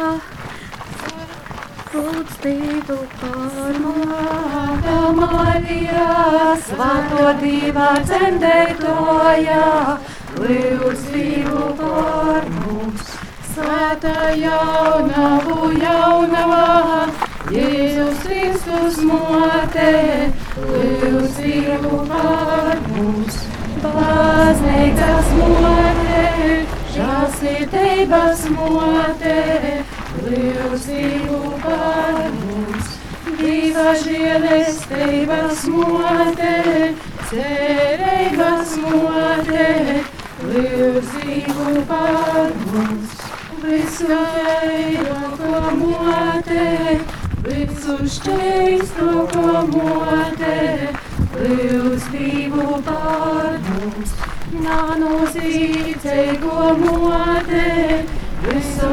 lūdz 1.94 2.34
Dievu 2.42 2.98
pār 3.22 3.78
Māte 3.84 4.98
Marijā, 5.20 6.10
svēto 6.66 7.30
divā 7.44 7.94
dzemdētojā, 8.10 9.70
lūdz 10.42 11.08
Dievu 11.14 11.72
pār 11.78 12.52
mums. 12.58 13.17
Svētā 13.58 14.28
jaunavu 14.38 15.68
jaunavā, 15.82 17.06
Jēzus 17.50 18.20
Kristus 18.22 19.00
motē, 19.02 19.88
lūdzību 20.60 21.98
par 22.06 22.78
mums. 22.92 23.40
Baznīcas 23.82 25.32
motē, 25.40 26.22
žāsītības 26.94 28.44
motē, 28.54 29.34
lūdzību 30.28 31.42
par 31.64 32.22
mums. 32.36 32.94
Dieva 33.42 33.96
žēlestības 34.04 35.66
motē, 35.74 36.54
cerības 37.32 38.78
motē, 38.86 38.98
motē, 39.18 39.68
lūdzību 40.46 41.86
par 41.88 42.52
mums. 42.72 43.17
Nanozīcēgo 54.64 56.64
motē, 56.80 57.66
visu 58.46 58.92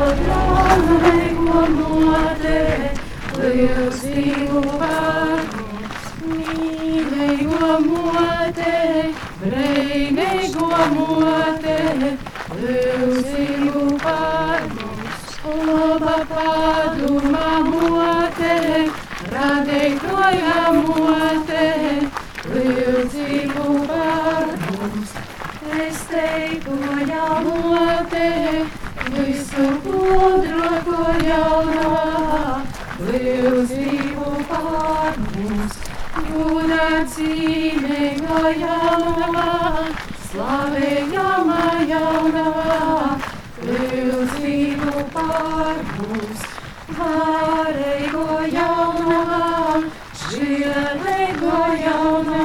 draudzīgo 12.59 13.74
Laba 15.95 16.25
paduma 16.27 17.49
motē, 17.63 18.55
radētoja 19.31 20.63
motē, 20.75 21.67
lūdzību 22.51 23.67
par 23.87 24.49
mums. 24.65 25.13
Es 25.85 26.01
teiktu 26.09 26.75
jaunotē, 27.11 28.27
visu 29.13 29.69
gudroko 29.85 30.99
jaunā, 31.29 31.93
lūdzību 32.99 34.33
par 34.51 35.21
mums. 35.29 35.79
Guda 36.27 36.89
cīnīga 37.15 38.43
jaunā, 38.65 39.47
slavējama 40.27 41.63
jaunā, 41.93 42.49
lūdzību 43.63 45.03
par 45.13 45.77
mums. 45.95 46.41
Varēgo 46.95 48.25
jaunā, 48.51 49.21
šķielēgo 50.21 51.61
jaunā, 51.81 52.41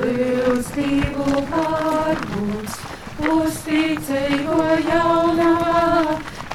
lūdzību 0.00 1.44
par 1.52 2.24
mums. 2.32 2.80
Uzticēgo 3.34 4.58
jaunā, 4.88 5.54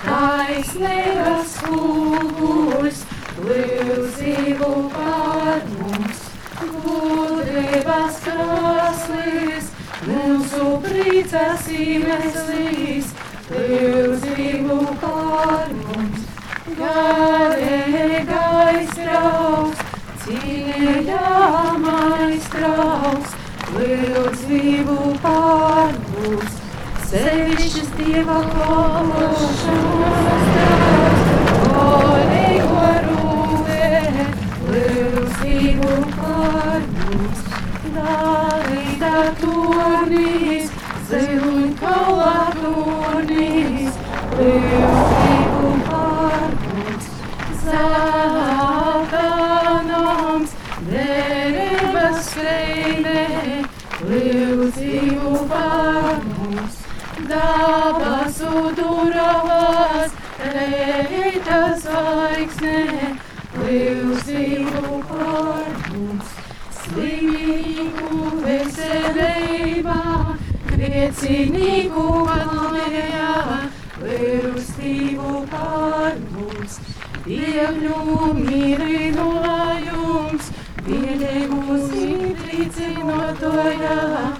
taisnības 0.03 1.55
kūgus, 1.63 3.03
lūdzību 3.47 4.73
par 4.97 5.63
mums. 5.77 6.25
Gudrības 6.59 8.19
krāslis, 8.27 9.71
mūsu 10.09 10.73
priecas 10.83 11.69
iemeslis, 13.49 14.21
lūdzību 14.29 14.77
par 15.01 15.69
mums. 15.73 16.21
Garīgais 16.79 18.21
trauks, 18.93 19.79
cīnījamais 20.23 21.15
trauks, 22.53 23.31
lūdzību 23.73 24.97
par 25.23 25.91
mums. 26.13 26.53
Sevišķis 27.09 27.89
Dieva 27.97 28.39
kalpošanas 28.53 30.27
trauks, 30.53 31.23
godīgo 31.73 32.87
rūpē, 33.07 33.89
lūdzību 34.69 35.93
par 36.19 36.81
mums. 37.01 37.39
Darīta 37.97 39.13
turnīs, 39.41 39.48
Dabasu 57.29 58.73
duravas, 58.73 60.11
reita 60.41 61.59
zvaigznē, 61.77 62.79
lūdzību 63.53 64.97
par 65.11 65.67
mums. 65.91 66.31
Slimīgu 66.79 68.33
veselībā, 68.47 69.99
griecinīgu 70.71 72.07
galējā, 72.31 73.37
lūdzību 74.01 75.45
par 75.53 76.17
mums. 76.33 76.73
Dievļu 77.29 78.01
mīrinājums, 78.41 79.69
pieļēmus 80.81 81.85
ītricinotojā, 82.09 83.97
lūdzību 84.01 84.38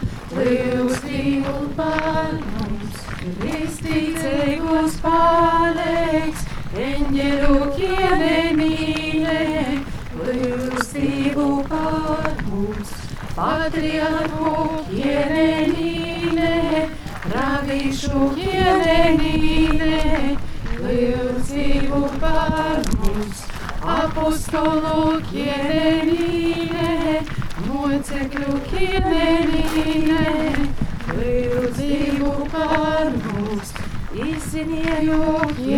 Patriarhu 13.40 14.84
kienemīlē, 14.90 16.56
pravīšu 17.24 18.26
kienemīlē, 18.36 20.00
lūdzību 20.82 22.02
par 22.24 22.82
mums. 22.98 23.46
Apostolu 23.94 25.22
kienemīlē, 25.30 27.22
mocekļu 27.70 28.60
kienemīlē, 28.74 30.28
lūdzību 31.22 32.36
par 32.58 33.08
mums. 33.24 33.72
Izzinieju 34.28 35.24
kienemīlē, 35.56 35.69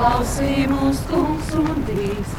uzklausī 0.00 0.64
mums 0.68 1.00
kungs 1.10 1.48
un 1.60 1.82
dīs. 1.84 2.30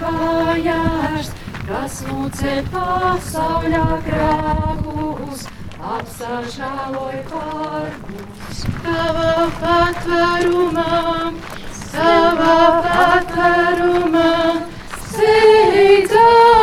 dzīvājās, 0.00 1.28
kas 1.68 1.94
lūdze 2.08 2.54
pasauļā 2.72 3.84
grēkus, 4.06 5.44
apsažāloj 5.94 7.18
par 7.30 7.86
mums. 8.08 8.58
Tava 8.82 9.46
patvērumā, 9.62 10.90
tava 11.94 12.56
patvērumā, 12.90 14.30
steidzamies, 15.06 16.59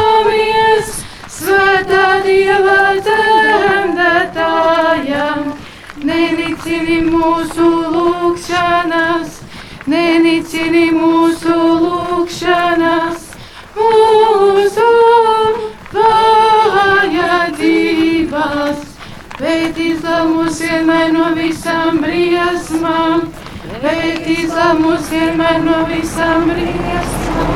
nenicini 6.17 6.97
mūsu 7.05 7.67
lūkšanas, 7.93 9.37
nenicini 9.91 10.85
mūsu 10.95 11.55
lūkšanas, 11.83 13.19
mūsu 13.77 14.87
vajadzības. 17.37 18.79
Bet 19.37 19.77
izlamus 19.77 20.57
vienmēr 20.63 21.11
no 21.13 21.27
visām 21.37 21.99
briesmām, 22.01 23.27
bet 23.83 24.25
izlamus 24.33 25.11
vienmēr 25.13 25.61
no 25.61 25.77
visām 25.91 26.49
briesmām. 26.49 27.53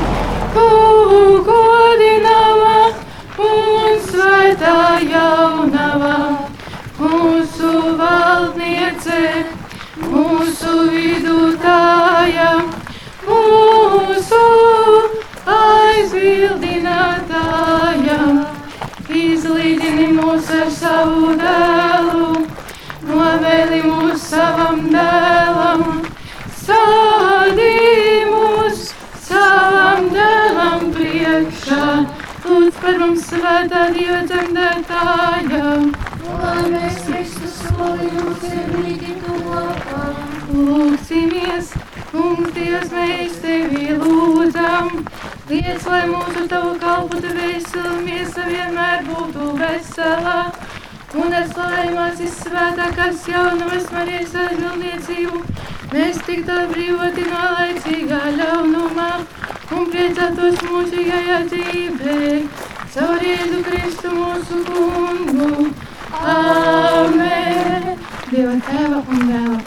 Godinava 1.48 2.78
un 3.42 3.98
svētā 4.06 4.78
jaunava, 5.10 6.16
valdniece, 9.12 9.46
mūsu 10.12 10.74
vidutāja, 10.92 12.52
mūsu 13.28 14.44
aizbildinātāja. 15.46 18.20
Izlīdini 19.12 20.08
mūs 20.16 20.48
ar 20.56 20.70
savu 20.72 21.36
dēlu, 21.40 22.46
novēli 23.10 23.82
mūs 23.84 24.22
savam 24.32 24.78
dēlam, 24.94 25.82
sādī 26.64 27.76
mūs 28.32 28.80
savam 29.20 30.08
dēlam 30.16 30.82
priekšā, 30.96 31.86
lūdz 32.48 32.76
par 32.82 32.96
mums 33.04 33.24
svētā 33.28 33.84
Dieva 33.98 34.22
dzemdētāja. 34.32 35.68
Lai 36.42 36.91
Lūksimies, 40.52 41.70
kungs, 42.12 42.52
Dievs, 42.56 42.90
mēs 42.94 43.38
tevi 43.44 43.94
lūdzam. 43.98 44.90
Liec, 45.50 45.86
lai 45.88 46.02
mūsu 46.12 46.44
tavu 46.52 46.74
kalpu 46.80 47.22
te 47.24 47.32
veselamies, 47.36 48.36
vienmēr 48.48 49.06
būtu 49.08 49.48
vesela. 49.60 50.38
Un 51.22 51.34
ar 51.36 51.48
slaimās 51.52 52.22
izsvētākās 52.24 53.26
jaunavas 53.28 53.90
Marijas 53.92 54.36
aizbildniecību 54.44 55.42
mēs 55.92 56.22
tiktu 56.28 56.56
atbrīvoti 56.56 57.26
no 57.28 57.42
laicīgā 57.58 58.22
ļaunumā 58.38 59.10
un 59.76 59.90
priecātos 59.92 60.62
mūžīgajā 60.68 61.40
dzīvē. 61.52 62.20
Caur 62.96 63.24
Jēzu 63.28 63.64
Kristu 63.68 64.14
mūsu 64.16 64.64
kungu. 64.68 65.91
Amen! 66.20 67.98
Dieva 68.32 68.56
tēva 68.68 69.00
un 69.08 69.24
dēla 69.30 69.62